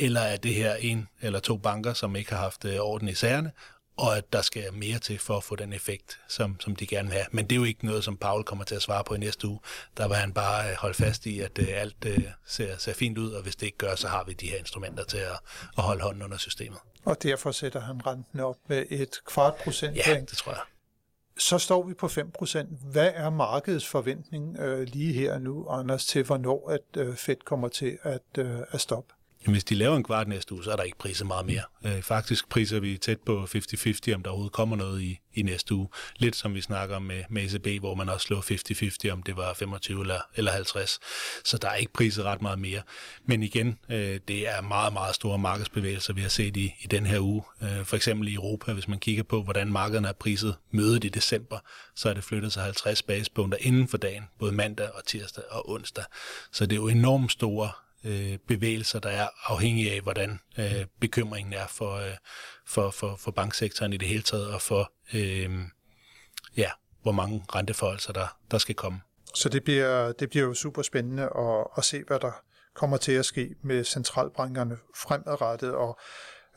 eller 0.00 0.20
er 0.20 0.36
det 0.36 0.54
her 0.54 0.74
en 0.74 1.08
eller 1.20 1.40
to 1.40 1.56
banker, 1.56 1.92
som 1.92 2.16
ikke 2.16 2.30
har 2.30 2.38
haft 2.38 2.64
orden 2.64 3.08
i 3.08 3.14
sagerne, 3.14 3.52
og 3.96 4.16
at 4.16 4.32
der 4.32 4.42
skal 4.42 4.74
mere 4.74 4.98
til 4.98 5.18
for 5.18 5.36
at 5.36 5.44
få 5.44 5.56
den 5.56 5.72
effekt, 5.72 6.20
som, 6.28 6.60
som 6.60 6.76
de 6.76 6.86
gerne 6.86 7.08
vil 7.08 7.14
have. 7.14 7.26
Men 7.32 7.44
det 7.44 7.52
er 7.52 7.56
jo 7.56 7.64
ikke 7.64 7.86
noget, 7.86 8.04
som 8.04 8.16
Paul 8.16 8.44
kommer 8.44 8.64
til 8.64 8.74
at 8.74 8.82
svare 8.82 9.04
på 9.04 9.14
i 9.14 9.18
næste 9.18 9.48
uge. 9.48 9.60
Der 9.96 10.08
vil 10.08 10.16
han 10.16 10.32
bare 10.32 10.74
holde 10.74 10.94
fast 10.94 11.26
i, 11.26 11.40
at 11.40 11.58
alt 11.58 12.06
ser, 12.46 12.76
ser 12.78 12.92
fint 12.92 13.18
ud, 13.18 13.32
og 13.32 13.42
hvis 13.42 13.56
det 13.56 13.66
ikke 13.66 13.78
gør, 13.78 13.94
så 13.94 14.08
har 14.08 14.24
vi 14.24 14.32
de 14.32 14.46
her 14.46 14.56
instrumenter 14.56 15.04
til 15.04 15.18
at, 15.18 15.38
at 15.78 15.82
holde 15.84 16.02
hånden 16.02 16.22
under 16.22 16.38
systemet. 16.38 16.78
Og 17.04 17.22
derfor 17.22 17.50
sætter 17.50 17.80
han 17.80 18.06
renten 18.06 18.40
op 18.40 18.56
med 18.68 18.86
et 18.90 19.20
kvart 19.26 19.54
procent. 19.54 19.96
Ja, 19.96 20.20
det 20.20 20.38
tror 20.38 20.52
jeg. 20.52 20.60
Så 21.38 21.58
står 21.58 21.86
vi 21.86 21.94
på 21.94 22.08
5 22.08 22.30
procent. 22.30 22.68
Hvad 22.92 23.12
er 23.14 23.30
markedets 23.30 23.86
forventning 23.86 24.58
øh, 24.58 24.82
lige 24.82 25.12
her 25.12 25.38
nu, 25.38 25.68
Anders, 25.68 26.06
til 26.06 26.24
hvornår 26.24 26.70
at 26.70 27.02
øh, 27.02 27.16
Fed 27.16 27.36
kommer 27.44 27.68
til 27.68 27.98
at, 28.02 28.38
øh, 28.38 28.58
at 28.70 28.80
stoppe? 28.80 29.14
Jamen, 29.44 29.54
hvis 29.54 29.64
de 29.64 29.74
laver 29.74 29.96
en 29.96 30.04
kvart 30.04 30.28
næste 30.28 30.54
uge, 30.54 30.64
så 30.64 30.72
er 30.72 30.76
der 30.76 30.82
ikke 30.82 30.98
priser 30.98 31.24
meget 31.24 31.46
mere. 31.46 31.62
Øh, 31.86 32.02
faktisk 32.02 32.48
priser 32.48 32.80
vi 32.80 32.98
tæt 32.98 33.20
på 33.20 33.48
50-50, 33.54 34.14
om 34.14 34.22
der 34.22 34.30
overhovedet 34.30 34.52
kommer 34.52 34.76
noget 34.76 35.02
i, 35.02 35.20
i 35.34 35.42
næste 35.42 35.74
uge. 35.74 35.88
Lidt 36.16 36.36
som 36.36 36.54
vi 36.54 36.60
snakker 36.60 36.96
om 36.96 37.02
med, 37.02 37.24
med 37.30 37.42
ECB, 37.42 37.80
hvor 37.80 37.94
man 37.94 38.08
også 38.08 38.26
slår 38.26 39.08
50-50, 39.08 39.12
om 39.12 39.22
det 39.22 39.36
var 39.36 39.54
25 39.54 40.00
eller, 40.00 40.20
eller 40.34 40.52
50. 40.52 40.98
Så 41.44 41.58
der 41.58 41.68
er 41.68 41.74
ikke 41.74 41.92
priser 41.92 42.22
ret 42.22 42.42
meget 42.42 42.58
mere. 42.58 42.82
Men 43.24 43.42
igen, 43.42 43.78
øh, 43.90 44.20
det 44.28 44.48
er 44.48 44.60
meget, 44.60 44.92
meget 44.92 45.14
store 45.14 45.38
markedsbevægelser, 45.38 46.12
vi 46.12 46.20
har 46.20 46.28
set 46.28 46.56
i, 46.56 46.74
i 46.80 46.86
den 46.86 47.06
her 47.06 47.20
uge. 47.20 47.42
Øh, 47.62 47.84
for 47.84 47.96
eksempel 47.96 48.28
i 48.28 48.34
Europa, 48.34 48.72
hvis 48.72 48.88
man 48.88 48.98
kigger 48.98 49.22
på, 49.22 49.42
hvordan 49.42 49.72
markederne 49.72 50.08
er 50.08 50.12
priset 50.12 50.56
mødet 50.70 51.04
i 51.04 51.08
december, 51.08 51.58
så 51.96 52.08
er 52.08 52.14
det 52.14 52.24
flyttet 52.24 52.52
sig 52.52 52.62
50 52.62 53.02
basispunkter 53.02 53.58
inden 53.60 53.88
for 53.88 53.96
dagen, 53.96 54.24
både 54.38 54.52
mandag 54.52 54.90
og 54.94 55.06
tirsdag 55.06 55.44
og 55.50 55.70
onsdag. 55.70 56.04
Så 56.52 56.66
det 56.66 56.72
er 56.72 56.80
jo 56.80 56.88
enormt 56.88 57.32
store 57.32 57.70
øh, 58.04 58.38
bevægelser, 58.48 58.98
der 58.98 59.10
er 59.10 59.28
afhængig 59.44 59.92
af, 59.92 60.00
hvordan 60.00 60.40
øh, 60.58 60.86
bekymringen 61.00 61.52
er 61.52 61.66
for, 61.66 61.94
øh, 61.94 62.16
for, 62.66 62.90
for, 62.90 63.16
for 63.16 63.30
banksektoren 63.30 63.92
i 63.92 63.96
det 63.96 64.08
hele 64.08 64.22
taget, 64.22 64.54
og 64.54 64.62
for 64.62 64.92
øh, 65.14 65.50
ja, 66.56 66.70
hvor 67.02 67.12
mange 67.12 67.44
renteforholdelser 67.54 68.12
der, 68.12 68.36
der 68.50 68.58
skal 68.58 68.74
komme. 68.74 69.00
Så 69.34 69.48
det 69.48 69.64
bliver, 69.64 70.12
det 70.12 70.30
bliver 70.30 70.46
jo 70.46 70.54
super 70.54 70.82
spændende 70.82 71.22
at, 71.22 71.66
at 71.76 71.84
se, 71.84 72.02
hvad 72.06 72.20
der 72.20 72.32
kommer 72.74 72.96
til 72.96 73.12
at 73.12 73.24
ske 73.24 73.54
med 73.62 73.84
centralbankerne 73.84 74.76
fremadrettet, 74.96 75.74
og 75.74 75.98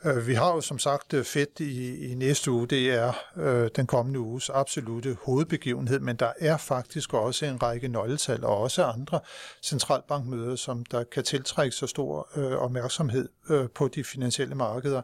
Øh, 0.04 0.26
vi 0.26 0.34
har 0.34 0.54
jo 0.54 0.60
som 0.60 0.78
sagt 0.78 1.14
øh, 1.14 1.24
fedt 1.24 1.60
i, 1.60 2.06
i 2.10 2.14
næste 2.14 2.50
uge. 2.50 2.66
Det 2.66 2.90
er 2.90 3.12
øh, 3.36 3.70
den 3.76 3.86
kommende 3.86 4.20
uges 4.20 4.50
absolute 4.50 5.16
hovedbegivenhed, 5.22 6.00
men 6.00 6.16
der 6.16 6.32
er 6.40 6.56
faktisk 6.56 7.14
også 7.14 7.46
en 7.46 7.62
række 7.62 7.88
nøgletal 7.88 8.44
og 8.44 8.58
også 8.58 8.84
andre 8.84 9.20
centralbankmøder, 9.62 10.56
som 10.56 10.84
der 10.84 11.04
kan 11.04 11.24
tiltrække 11.24 11.76
så 11.76 11.86
stor 11.86 12.28
øh, 12.36 12.52
opmærksomhed 12.52 13.28
øh, 13.48 13.68
på 13.74 13.88
de 13.88 14.04
finansielle 14.04 14.54
markeder. 14.54 15.02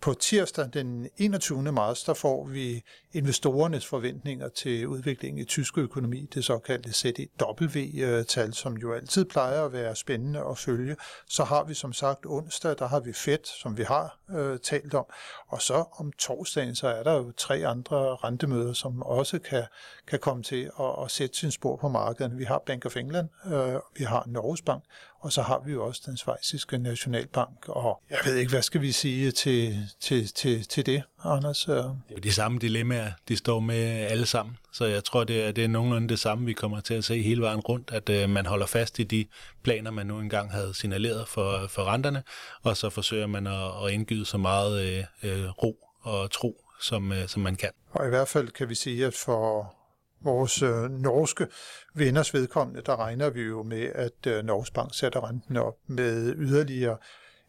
På 0.00 0.14
tirsdag 0.14 0.68
den 0.72 1.08
21. 1.16 1.72
marts, 1.72 2.04
der 2.04 2.14
får 2.14 2.46
vi 2.46 2.82
investorernes 3.12 3.86
forventninger 3.86 4.48
til 4.48 4.86
udviklingen 4.86 5.38
i 5.38 5.44
tysk 5.44 5.78
økonomi, 5.78 6.28
det 6.34 6.44
såkaldte 6.44 6.92
ZEW-tal, 6.92 8.48
øh, 8.48 8.52
som 8.52 8.76
jo 8.76 8.92
altid 8.92 9.24
plejer 9.24 9.64
at 9.64 9.72
være 9.72 9.96
spændende 9.96 10.44
at 10.50 10.58
følge. 10.58 10.96
Så 11.28 11.44
har 11.44 11.64
vi 11.64 11.74
som 11.74 11.92
sagt 11.92 12.26
onsdag, 12.26 12.78
der 12.78 12.88
har 12.88 13.00
vi 13.00 13.12
Fed, 13.12 13.38
som 13.62 13.78
vi 13.78 13.82
har 13.82 14.18
øh, 14.30 14.58
talt 14.58 14.94
om. 14.94 15.06
Og 15.48 15.62
så 15.62 15.84
om 15.98 16.12
torsdagen, 16.12 16.74
så 16.74 16.88
er 16.88 17.02
der 17.02 17.12
jo 17.12 17.32
tre 17.36 17.66
andre 17.66 17.96
rentemøder, 18.16 18.72
som 18.72 19.02
også 19.02 19.38
kan, 19.38 19.64
kan 20.10 20.18
komme 20.18 20.42
til 20.42 20.70
at, 20.80 21.04
at 21.04 21.10
sætte 21.10 21.36
sin 21.36 21.50
spor 21.50 21.76
på 21.76 21.88
markedet. 21.88 22.38
Vi 22.38 22.44
har 22.44 22.62
Bank 22.66 22.86
of 22.86 22.96
England, 22.96 23.28
øh, 23.46 23.74
vi 23.98 24.04
har 24.04 24.24
Norges 24.26 24.62
Bank, 24.62 24.84
og 25.20 25.32
så 25.32 25.42
har 25.42 25.62
vi 25.66 25.72
jo 25.72 25.86
også 25.86 26.02
den 26.06 26.16
svejsiske 26.16 26.78
nationalbank. 26.78 27.68
Og 27.68 28.02
jeg 28.10 28.18
ved 28.24 28.36
ikke, 28.36 28.50
hvad 28.50 28.62
skal 28.62 28.80
vi 28.80 28.92
sige 28.92 29.30
til, 29.30 29.76
til, 30.00 30.28
til, 30.34 30.68
til 30.68 30.86
det, 30.86 31.02
Anders? 31.24 31.64
Det 31.64 32.16
er 32.16 32.20
de 32.22 32.32
samme 32.32 32.58
dilemmaer, 32.58 33.10
de 33.28 33.36
står 33.36 33.60
med 33.60 33.84
alle 33.84 34.26
sammen. 34.26 34.56
Så 34.72 34.84
jeg 34.84 35.04
tror, 35.04 35.24
det 35.24 35.44
er, 35.44 35.52
det 35.52 35.64
er 35.64 35.68
nogenlunde 35.68 36.08
det 36.08 36.18
samme, 36.18 36.46
vi 36.46 36.52
kommer 36.52 36.80
til 36.80 36.94
at 36.94 37.04
se 37.04 37.22
hele 37.22 37.42
vejen 37.42 37.60
rundt, 37.60 37.90
at 37.92 38.08
øh, 38.08 38.28
man 38.28 38.46
holder 38.46 38.66
fast 38.66 38.98
i 38.98 39.02
de 39.02 39.26
planer, 39.62 39.90
man 39.90 40.06
nu 40.06 40.18
engang 40.18 40.52
havde 40.52 40.74
signaleret 40.74 41.28
for, 41.28 41.66
for 41.68 41.84
renterne, 41.84 42.22
og 42.62 42.76
så 42.76 42.90
forsøger 42.90 43.26
man 43.26 43.46
at, 43.46 43.70
at 43.84 43.92
indgyde 43.92 44.24
så 44.24 44.38
meget 44.38 44.82
øh, 44.82 45.04
øh, 45.22 45.48
ro 45.48 45.76
og 46.02 46.30
tro, 46.30 46.64
som, 46.80 47.12
øh, 47.12 47.28
som 47.28 47.42
man 47.42 47.56
kan. 47.56 47.70
Og 47.90 48.06
i 48.06 48.08
hvert 48.08 48.28
fald 48.28 48.48
kan 48.48 48.68
vi 48.68 48.74
sige, 48.74 49.06
at 49.06 49.14
for 49.14 49.74
vores 50.20 50.62
øh, 50.62 50.90
norske 50.90 51.46
venners 51.94 52.34
vedkommende, 52.34 52.82
der 52.86 52.96
regner 52.96 53.30
vi 53.30 53.42
jo 53.42 53.62
med, 53.62 53.90
at 53.94 54.26
øh, 54.26 54.44
Norges 54.44 54.70
Bank 54.70 54.94
sætter 54.94 55.28
renten 55.28 55.56
op 55.56 55.76
med 55.86 56.34
yderligere 56.36 56.96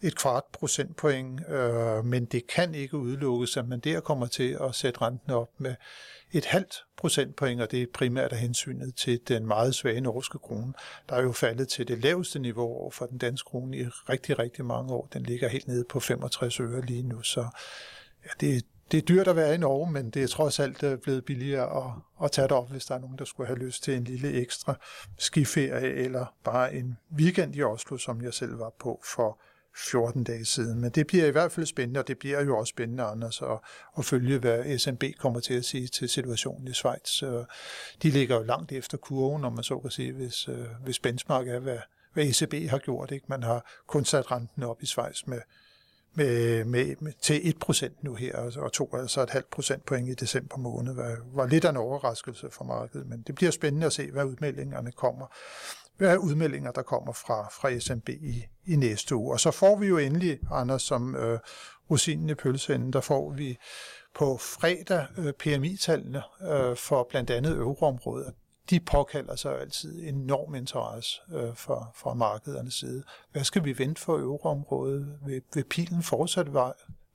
et 0.01 0.15
kvart 0.15 0.43
procentpoint, 0.53 1.49
øh, 1.49 2.05
men 2.05 2.25
det 2.25 2.47
kan 2.47 2.75
ikke 2.75 2.97
udelukkes, 2.97 3.57
at 3.57 3.67
man 3.67 3.79
der 3.79 3.99
kommer 3.99 4.27
til 4.27 4.57
at 4.61 4.75
sætte 4.75 5.01
renten 5.01 5.31
op 5.31 5.49
med 5.57 5.75
et 6.31 6.45
halvt 6.45 6.83
procentpoint, 6.97 7.61
og 7.61 7.71
det 7.71 7.81
er 7.81 7.85
primært 7.93 8.31
af 8.31 8.37
hensynet 8.37 8.95
til 8.95 9.19
den 9.27 9.47
meget 9.47 9.75
svage 9.75 10.01
norske 10.01 10.37
krone, 10.37 10.73
der 11.09 11.15
er 11.15 11.21
jo 11.21 11.31
faldet 11.31 11.67
til 11.67 11.87
det 11.87 11.99
laveste 11.99 12.39
niveau 12.39 12.91
for 12.91 13.05
den 13.05 13.17
danske 13.17 13.45
krone 13.45 13.77
i 13.77 13.85
rigtig, 13.85 14.39
rigtig 14.39 14.65
mange 14.65 14.93
år. 14.93 15.07
Den 15.13 15.23
ligger 15.23 15.47
helt 15.47 15.67
nede 15.67 15.85
på 15.89 15.99
65 15.99 16.59
øre 16.59 16.81
lige 16.81 17.03
nu, 17.03 17.21
så 17.21 17.47
ja, 18.25 18.29
det, 18.39 18.65
det 18.91 18.97
er 18.97 19.01
dyrt 19.01 19.27
at 19.27 19.35
være 19.35 19.55
i 19.55 19.57
Norge, 19.57 19.91
men 19.91 20.09
det 20.09 20.23
er 20.23 20.27
trods 20.27 20.59
alt 20.59 20.83
øh, 20.83 20.97
blevet 20.97 21.25
billigere 21.25 21.85
at, 21.85 21.91
at 22.23 22.31
tage 22.31 22.47
det 22.47 22.51
op, 22.51 22.71
hvis 22.71 22.85
der 22.85 22.95
er 22.95 22.99
nogen, 22.99 23.17
der 23.17 23.25
skulle 23.25 23.47
have 23.47 23.59
lyst 23.59 23.83
til 23.83 23.95
en 23.95 24.03
lille 24.03 24.31
ekstra 24.33 24.75
skiferie, 25.17 25.93
eller 25.93 26.25
bare 26.43 26.73
en 26.73 26.97
weekend 27.17 27.55
i 27.55 27.63
Oslo, 27.63 27.97
som 27.97 28.21
jeg 28.21 28.33
selv 28.33 28.59
var 28.59 28.73
på 28.79 29.01
for 29.15 29.39
14 29.75 30.23
dage 30.23 30.45
siden. 30.45 30.81
Men 30.81 30.91
det 30.91 31.07
bliver 31.07 31.25
i 31.25 31.31
hvert 31.31 31.51
fald 31.51 31.65
spændende, 31.65 31.99
og 31.99 32.07
det 32.07 32.19
bliver 32.19 32.43
jo 32.43 32.57
også 32.57 32.71
spændende, 32.71 33.03
Anders, 33.03 33.41
at, 33.41 33.59
at 33.97 34.05
følge, 34.05 34.37
hvad 34.37 34.77
SMB 34.77 35.03
kommer 35.19 35.39
til 35.39 35.53
at 35.53 35.65
sige 35.65 35.87
til 35.87 36.09
situationen 36.09 36.67
i 36.67 36.73
Schweiz. 36.73 37.23
Øh, 37.23 37.45
de 38.03 38.09
ligger 38.09 38.35
jo 38.35 38.43
langt 38.43 38.71
efter 38.71 38.97
kurven, 38.97 39.41
når 39.41 39.49
man 39.49 39.63
så 39.63 39.79
kan 39.79 39.91
sige, 39.91 40.11
hvis, 40.11 40.47
øh, 40.47 40.65
hvis 40.83 40.99
benchmark 40.99 41.47
er, 41.47 41.59
hvad, 41.59 41.79
hvad 42.13 42.23
ECB 42.23 42.69
har 42.69 42.77
gjort. 42.77 43.11
Ikke? 43.11 43.25
Man 43.29 43.43
har 43.43 43.71
kun 43.87 44.05
sat 44.05 44.31
renten 44.31 44.63
op 44.63 44.83
i 44.83 44.85
Schweiz 44.85 45.25
med, 45.25 45.39
med, 46.13 46.65
med, 46.65 46.95
med, 46.99 47.13
til 47.21 47.55
1% 47.65 47.89
nu 48.01 48.15
her, 48.15 48.37
og 48.57 48.71
tog 48.71 48.99
altså 48.99 49.21
et 49.21 49.29
halvt 49.29 49.49
procentpoint 49.49 50.09
i 50.09 50.13
december 50.13 50.57
måned, 50.57 50.93
var, 50.95 51.17
var 51.33 51.45
lidt 51.45 51.65
af 51.65 51.69
en 51.69 51.77
overraskelse 51.77 52.49
for 52.51 52.63
markedet, 52.63 53.07
men 53.07 53.21
det 53.27 53.35
bliver 53.35 53.51
spændende 53.51 53.85
at 53.85 53.93
se, 53.93 54.11
hvad 54.11 54.25
udmeldingerne 54.25 54.91
kommer 54.91 55.27
hvad 56.01 56.13
er 56.13 56.17
udmeldinger, 56.17 56.71
der 56.71 56.81
kommer 56.81 57.13
fra, 57.13 57.47
fra 57.47 57.79
SMB 57.79 58.09
i, 58.09 58.45
i 58.65 58.75
næste 58.75 59.15
uge. 59.15 59.33
Og 59.33 59.39
så 59.39 59.51
får 59.51 59.75
vi 59.75 59.87
jo 59.87 59.97
endelig, 59.97 60.39
Anders, 60.51 60.81
som 60.81 61.15
øh, 61.15 61.39
rosinen 61.91 62.29
i 62.29 62.35
pølseenden, 62.35 62.93
der 62.93 63.01
får 63.01 63.33
vi 63.33 63.57
på 64.15 64.37
fredag 64.37 65.05
øh, 65.17 65.33
PMI-tallene 65.33 66.23
øh, 66.41 66.77
for 66.77 67.07
blandt 67.09 67.29
andet 67.29 67.57
euroområdet. 67.57 68.33
De 68.69 68.79
påkalder 68.79 69.35
sig 69.35 69.61
altid 69.61 70.07
enorm 70.07 70.55
interesse 70.55 71.21
øh, 71.33 71.55
fra, 71.55 71.91
fra 71.95 72.13
markedernes 72.13 72.73
side. 72.73 73.03
Hvad 73.31 73.43
skal 73.43 73.65
vi 73.65 73.77
vente 73.77 74.01
for 74.01 74.17
euroområdet? 74.17 75.17
Vil, 75.25 75.41
vil 75.53 75.63
pilen 75.63 76.03
fortsat 76.03 76.47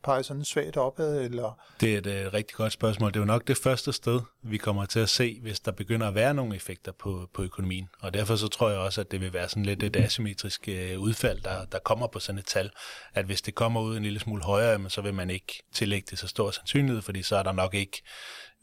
pege 0.07 0.23
sådan 0.23 0.45
svagt 0.45 0.77
opad? 0.77 1.21
Eller? 1.21 1.61
Det 1.81 1.95
er 1.95 1.99
et 1.99 2.27
uh, 2.27 2.33
rigtig 2.33 2.57
godt 2.57 2.73
spørgsmål. 2.73 3.11
Det 3.11 3.17
er 3.17 3.21
jo 3.21 3.27
nok 3.27 3.49
det 3.49 3.57
første 3.57 3.93
sted, 3.93 4.21
vi 4.43 4.59
kommer 4.59 4.85
til 4.85 5.01
at 5.01 5.09
se, 5.09 5.39
hvis 5.43 5.61
der 5.61 5.73
begynder 5.73 6.09
at 6.09 6.15
være 6.15 6.35
nogle 6.35 6.57
effekter 6.57 6.93
på, 6.93 7.29
på 7.35 7.43
økonomien. 7.43 7.89
Og 8.01 8.15
derfor 8.15 8.37
så 8.37 8.49
tror 8.49 8.71
jeg 8.71 8.79
også, 8.79 9.01
at 9.01 9.11
det 9.11 9.21
vil 9.21 9.33
være 9.33 9.49
sådan 9.49 9.65
lidt 9.65 9.83
et 9.83 9.97
asymmetrisk 9.97 10.69
uh, 10.69 11.01
udfald, 11.01 11.41
der, 11.41 11.65
der 11.65 11.79
kommer 11.79 12.07
på 12.07 12.19
sådan 12.19 12.39
et 12.39 12.47
tal. 12.47 12.71
At 13.15 13.25
hvis 13.25 13.43
det 13.43 13.55
kommer 13.55 13.81
ud 13.81 13.97
en 13.97 14.03
lille 14.03 14.21
smule 14.21 14.43
højere, 14.43 14.91
så 14.91 15.01
vil 15.01 15.15
man 15.15 15.31
ikke 15.31 15.63
tillægge 15.73 16.07
det 16.11 16.19
så 16.19 16.29
stor 16.29 16.51
sandsynlighed, 16.51 17.03
fordi 17.03 17.23
så 17.23 17.37
er 17.37 17.43
der 17.43 17.53
nok 17.53 17.75
ikke 17.75 18.03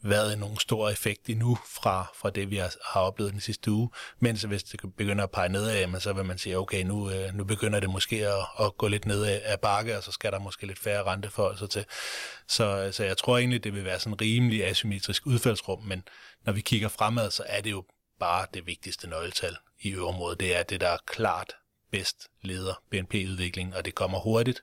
været 0.02 0.38
nogen 0.38 0.58
stor 0.58 0.90
effekt 0.90 1.28
endnu 1.28 1.58
fra, 1.82 2.06
fra 2.16 2.30
det, 2.30 2.50
vi 2.50 2.56
har, 2.56 2.74
har 2.84 3.00
oplevet 3.00 3.32
den 3.32 3.40
sidste 3.40 3.70
uge. 3.70 3.90
Mens 4.18 4.42
hvis 4.42 4.62
det 4.62 4.80
begynder 4.96 5.24
at 5.24 5.30
pege 5.30 5.48
nedad, 5.48 6.00
så 6.00 6.12
vil 6.12 6.24
man 6.24 6.38
sige, 6.38 6.58
okay, 6.58 6.82
nu, 6.82 7.10
øh, 7.10 7.34
nu 7.34 7.44
begynder 7.44 7.80
det 7.80 7.90
måske 7.90 8.28
at, 8.28 8.46
at 8.60 8.76
gå 8.76 8.88
lidt 8.88 9.06
ned 9.06 9.24
af 9.24 9.60
bakke, 9.60 9.96
og 9.96 10.02
så 10.02 10.12
skal 10.12 10.32
der 10.32 10.38
måske 10.38 10.66
lidt 10.66 10.78
færre 10.78 11.02
renteforholdelser 11.02 11.66
til. 11.66 11.84
Så, 12.48 12.64
øh, 12.64 12.92
så 12.92 13.04
jeg 13.04 13.16
tror 13.16 13.38
egentlig, 13.38 13.64
det 13.64 13.74
vil 13.74 13.84
være 13.84 13.98
sådan 13.98 14.12
en 14.12 14.20
rimelig 14.20 14.64
asymmetrisk 14.64 15.26
udfaldsrum, 15.26 15.82
men 15.82 16.02
når 16.44 16.52
vi 16.52 16.60
kigger 16.60 16.88
fremad, 16.88 17.30
så 17.30 17.42
er 17.46 17.60
det 17.60 17.70
jo 17.70 17.84
bare 18.20 18.46
det 18.54 18.66
vigtigste 18.66 19.08
nøgletal 19.08 19.56
i 19.80 19.90
øvrigt. 19.90 20.40
Det 20.40 20.56
er 20.56 20.62
det, 20.62 20.80
der 20.80 20.88
er 20.88 20.98
klart 21.06 21.52
bedst 21.90 22.28
leder 22.42 22.82
BNP-udviklingen, 22.90 23.74
og 23.74 23.84
det 23.84 23.94
kommer 23.94 24.18
hurtigt, 24.18 24.62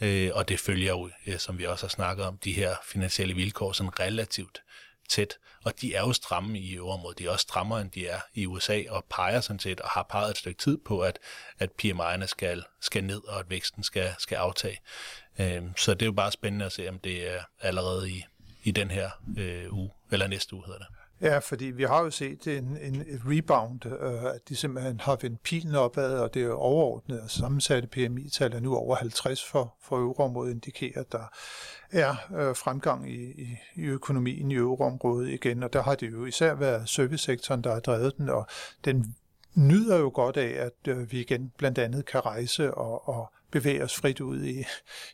øh, 0.00 0.30
og 0.34 0.48
det 0.48 0.60
følger 0.60 0.92
jo, 0.92 1.10
øh, 1.26 1.38
som 1.38 1.58
vi 1.58 1.66
også 1.66 1.84
har 1.84 1.90
snakket 1.90 2.26
om, 2.26 2.38
de 2.38 2.52
her 2.52 2.76
finansielle 2.84 3.34
vilkår 3.34 3.72
sådan 3.72 4.00
relativt 4.00 4.62
tæt, 5.08 5.38
og 5.64 5.80
de 5.80 5.94
er 5.94 6.00
jo 6.00 6.12
stramme 6.12 6.58
i 6.58 6.76
øvrigt. 6.76 7.18
De 7.18 7.26
er 7.26 7.30
også 7.30 7.42
strammere, 7.42 7.80
end 7.80 7.90
de 7.90 8.06
er 8.06 8.20
i 8.34 8.46
USA, 8.46 8.82
og 8.88 9.04
peger 9.10 9.40
sådan 9.40 9.60
set, 9.60 9.80
og 9.80 9.88
har 9.88 10.06
peget 10.10 10.30
et 10.30 10.38
stykke 10.38 10.58
tid 10.58 10.78
på, 10.78 11.00
at, 11.00 11.18
at 11.58 11.70
PMI'erne 11.82 12.26
skal, 12.26 12.64
skal 12.80 13.04
ned, 13.04 13.28
og 13.28 13.38
at 13.40 13.50
væksten 13.50 13.82
skal, 13.82 14.14
skal 14.18 14.36
aftage. 14.36 14.78
Øh, 15.38 15.62
så 15.76 15.94
det 15.94 16.02
er 16.02 16.06
jo 16.06 16.12
bare 16.12 16.32
spændende 16.32 16.66
at 16.66 16.72
se, 16.72 16.88
om 16.88 16.98
det 16.98 17.30
er 17.30 17.42
allerede 17.60 18.10
i, 18.10 18.24
i 18.62 18.70
den 18.70 18.90
her 18.90 19.10
øh, 19.38 19.72
uge, 19.72 19.90
eller 20.12 20.26
næste 20.26 20.54
uge 20.54 20.64
hedder 20.66 20.78
det. 20.78 20.88
Ja, 21.22 21.38
fordi 21.38 21.64
vi 21.64 21.82
har 21.82 22.02
jo 22.02 22.10
set 22.10 22.46
en, 22.46 22.76
en 22.82 22.94
et 22.94 23.20
rebound, 23.26 23.86
øh, 23.86 24.24
at 24.24 24.48
de 24.48 24.56
simpelthen 24.56 25.00
har 25.00 25.18
vendt 25.22 25.42
pilen 25.42 25.74
opad, 25.74 26.18
og 26.18 26.34
det 26.34 26.42
er 26.42 26.52
overordnet 26.52 27.20
og 27.20 27.30
sammensatte 27.30 27.88
PMI-tal 27.88 28.54
er 28.54 28.60
nu 28.60 28.76
over 28.76 28.96
50 28.96 29.44
for, 29.44 29.74
for 29.82 29.96
euroområdet, 29.96 30.52
indikerer, 30.52 31.00
at 31.00 31.12
der 31.12 31.32
er 31.90 32.14
øh, 32.36 32.56
fremgang 32.56 33.10
i, 33.10 33.42
i, 33.42 33.56
i 33.74 33.84
økonomien 33.84 34.50
i 34.50 34.54
euroområdet 34.54 35.28
igen, 35.28 35.62
og 35.62 35.72
der 35.72 35.82
har 35.82 35.94
det 35.94 36.12
jo 36.12 36.24
især 36.24 36.54
været 36.54 36.88
servicesektoren, 36.88 37.64
der 37.64 37.72
har 37.72 37.80
drevet 37.80 38.16
den, 38.16 38.28
og 38.28 38.46
den 38.84 39.16
nyder 39.54 39.98
jo 39.98 40.10
godt 40.14 40.36
af, 40.36 40.64
at 40.66 40.88
øh, 40.88 41.12
vi 41.12 41.20
igen 41.20 41.52
blandt 41.58 41.78
andet 41.78 42.06
kan 42.06 42.20
rejse 42.20 42.74
og, 42.74 43.08
og 43.08 43.32
bevæge 43.50 43.84
os 43.84 43.94
frit 43.94 44.20
ud 44.20 44.44
i, 44.44 44.64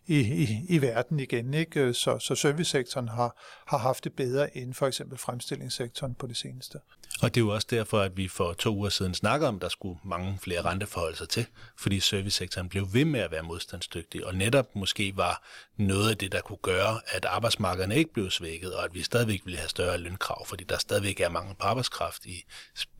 i, 0.06 0.20
i, 0.20 0.60
i 0.68 0.82
verden 0.82 1.20
igen. 1.20 1.54
Ikke? 1.54 1.94
Så, 1.94 2.18
så 2.18 2.34
servicesektoren 2.34 3.08
har, 3.08 3.42
har 3.66 3.78
haft 3.78 4.04
det 4.04 4.12
bedre 4.12 4.56
end 4.56 4.74
for 4.74 4.86
eksempel 4.86 5.18
fremstillingssektoren 5.18 6.14
på 6.14 6.26
det 6.26 6.36
seneste. 6.36 6.78
Og 7.22 7.34
det 7.34 7.40
er 7.40 7.44
jo 7.44 7.54
også 7.54 7.66
derfor, 7.70 8.00
at 8.00 8.16
vi 8.16 8.28
for 8.28 8.52
to 8.52 8.76
uger 8.76 8.88
siden 8.88 9.14
snakkede 9.14 9.48
om, 9.48 9.56
at 9.56 9.62
der 9.62 9.68
skulle 9.68 9.98
mange 10.04 10.38
flere 10.42 10.62
renteforholdelser 10.62 11.26
til, 11.26 11.46
fordi 11.78 12.00
servicesektoren 12.00 12.68
blev 12.68 12.86
ved 12.92 13.04
med 13.04 13.20
at 13.20 13.30
være 13.30 13.42
modstandsdygtig, 13.42 14.26
og 14.26 14.34
netop 14.34 14.76
måske 14.76 15.16
var 15.16 15.42
noget 15.76 16.10
af 16.10 16.16
det, 16.16 16.32
der 16.32 16.40
kunne 16.40 16.58
gøre, 16.62 17.00
at 17.06 17.24
arbejdsmarkederne 17.24 17.96
ikke 17.96 18.12
blev 18.12 18.30
svækket, 18.30 18.74
og 18.74 18.84
at 18.84 18.94
vi 18.94 19.02
stadigvæk 19.02 19.40
ville 19.44 19.58
have 19.58 19.68
større 19.68 19.98
lønkrav, 19.98 20.46
fordi 20.46 20.64
der 20.64 20.78
stadigvæk 20.78 21.20
er 21.20 21.28
mange 21.28 21.54
på 21.54 21.66
arbejdskraft 21.66 22.26
i 22.26 22.44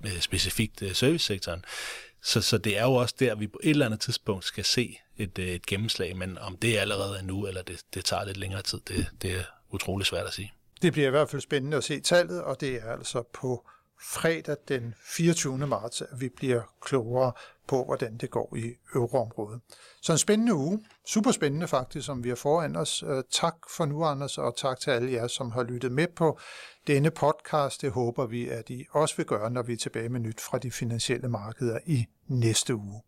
øh, 0.04 0.20
specifikt 0.20 0.82
øh, 0.82 0.94
servicesektoren. 0.94 1.64
Så, 2.22 2.40
så 2.40 2.58
det 2.58 2.78
er 2.78 2.82
jo 2.82 2.94
også 2.94 3.14
der, 3.18 3.34
vi 3.34 3.46
på 3.46 3.60
et 3.62 3.70
eller 3.70 3.86
andet 3.86 4.00
tidspunkt 4.00 4.44
skal 4.44 4.64
se 4.64 4.98
et, 5.18 5.38
øh, 5.38 5.46
et 5.46 5.66
gennemslag, 5.66 6.16
men 6.16 6.38
om 6.38 6.56
det 6.56 6.76
allerede 6.76 7.18
er 7.18 7.22
nu, 7.22 7.46
eller 7.46 7.62
det, 7.62 7.82
det 7.94 8.04
tager 8.04 8.24
lidt 8.24 8.36
længere 8.36 8.62
tid, 8.62 8.80
det, 8.88 9.06
det 9.22 9.30
er 9.30 9.44
utrolig 9.70 10.06
svært 10.06 10.26
at 10.26 10.32
sige. 10.32 10.52
Det 10.82 10.92
bliver 10.92 11.08
i 11.08 11.10
hvert 11.10 11.30
fald 11.30 11.42
spændende 11.42 11.76
at 11.76 11.84
se 11.84 12.00
tallet, 12.00 12.42
og 12.42 12.60
det 12.60 12.74
er 12.74 12.92
altså 12.92 13.22
på 13.32 13.66
fredag 14.02 14.56
den 14.68 14.94
24. 15.04 15.58
marts, 15.58 16.02
at 16.02 16.20
vi 16.20 16.28
bliver 16.28 16.62
klogere 16.80 17.32
på, 17.68 17.84
hvordan 17.84 18.16
det 18.16 18.30
går 18.30 18.56
i 18.56 18.72
euroområdet. 18.94 19.60
Så 20.02 20.12
en 20.12 20.18
spændende 20.18 20.54
uge. 20.54 20.84
Super 21.06 21.30
spændende 21.30 21.68
faktisk, 21.68 22.06
som 22.06 22.24
vi 22.24 22.28
har 22.28 22.36
foran 22.36 22.76
os. 22.76 23.04
Øh, 23.06 23.22
tak 23.30 23.54
for 23.76 23.84
nu, 23.84 24.04
Anders, 24.04 24.38
og 24.38 24.56
tak 24.56 24.80
til 24.80 24.90
alle 24.90 25.12
jer, 25.12 25.26
som 25.26 25.50
har 25.50 25.62
lyttet 25.62 25.92
med 25.92 26.06
på 26.16 26.38
denne 26.86 27.10
podcast. 27.10 27.82
Det 27.82 27.90
håber 27.90 28.26
vi, 28.26 28.48
at 28.48 28.70
I 28.70 28.86
også 28.90 29.16
vil 29.16 29.26
gøre, 29.26 29.50
når 29.50 29.62
vi 29.62 29.72
er 29.72 29.76
tilbage 29.76 30.08
med 30.08 30.20
nyt 30.20 30.40
fra 30.40 30.58
de 30.58 30.70
finansielle 30.70 31.28
markeder 31.28 31.78
i 31.86 32.04
næste 32.28 32.74
uge. 32.74 33.02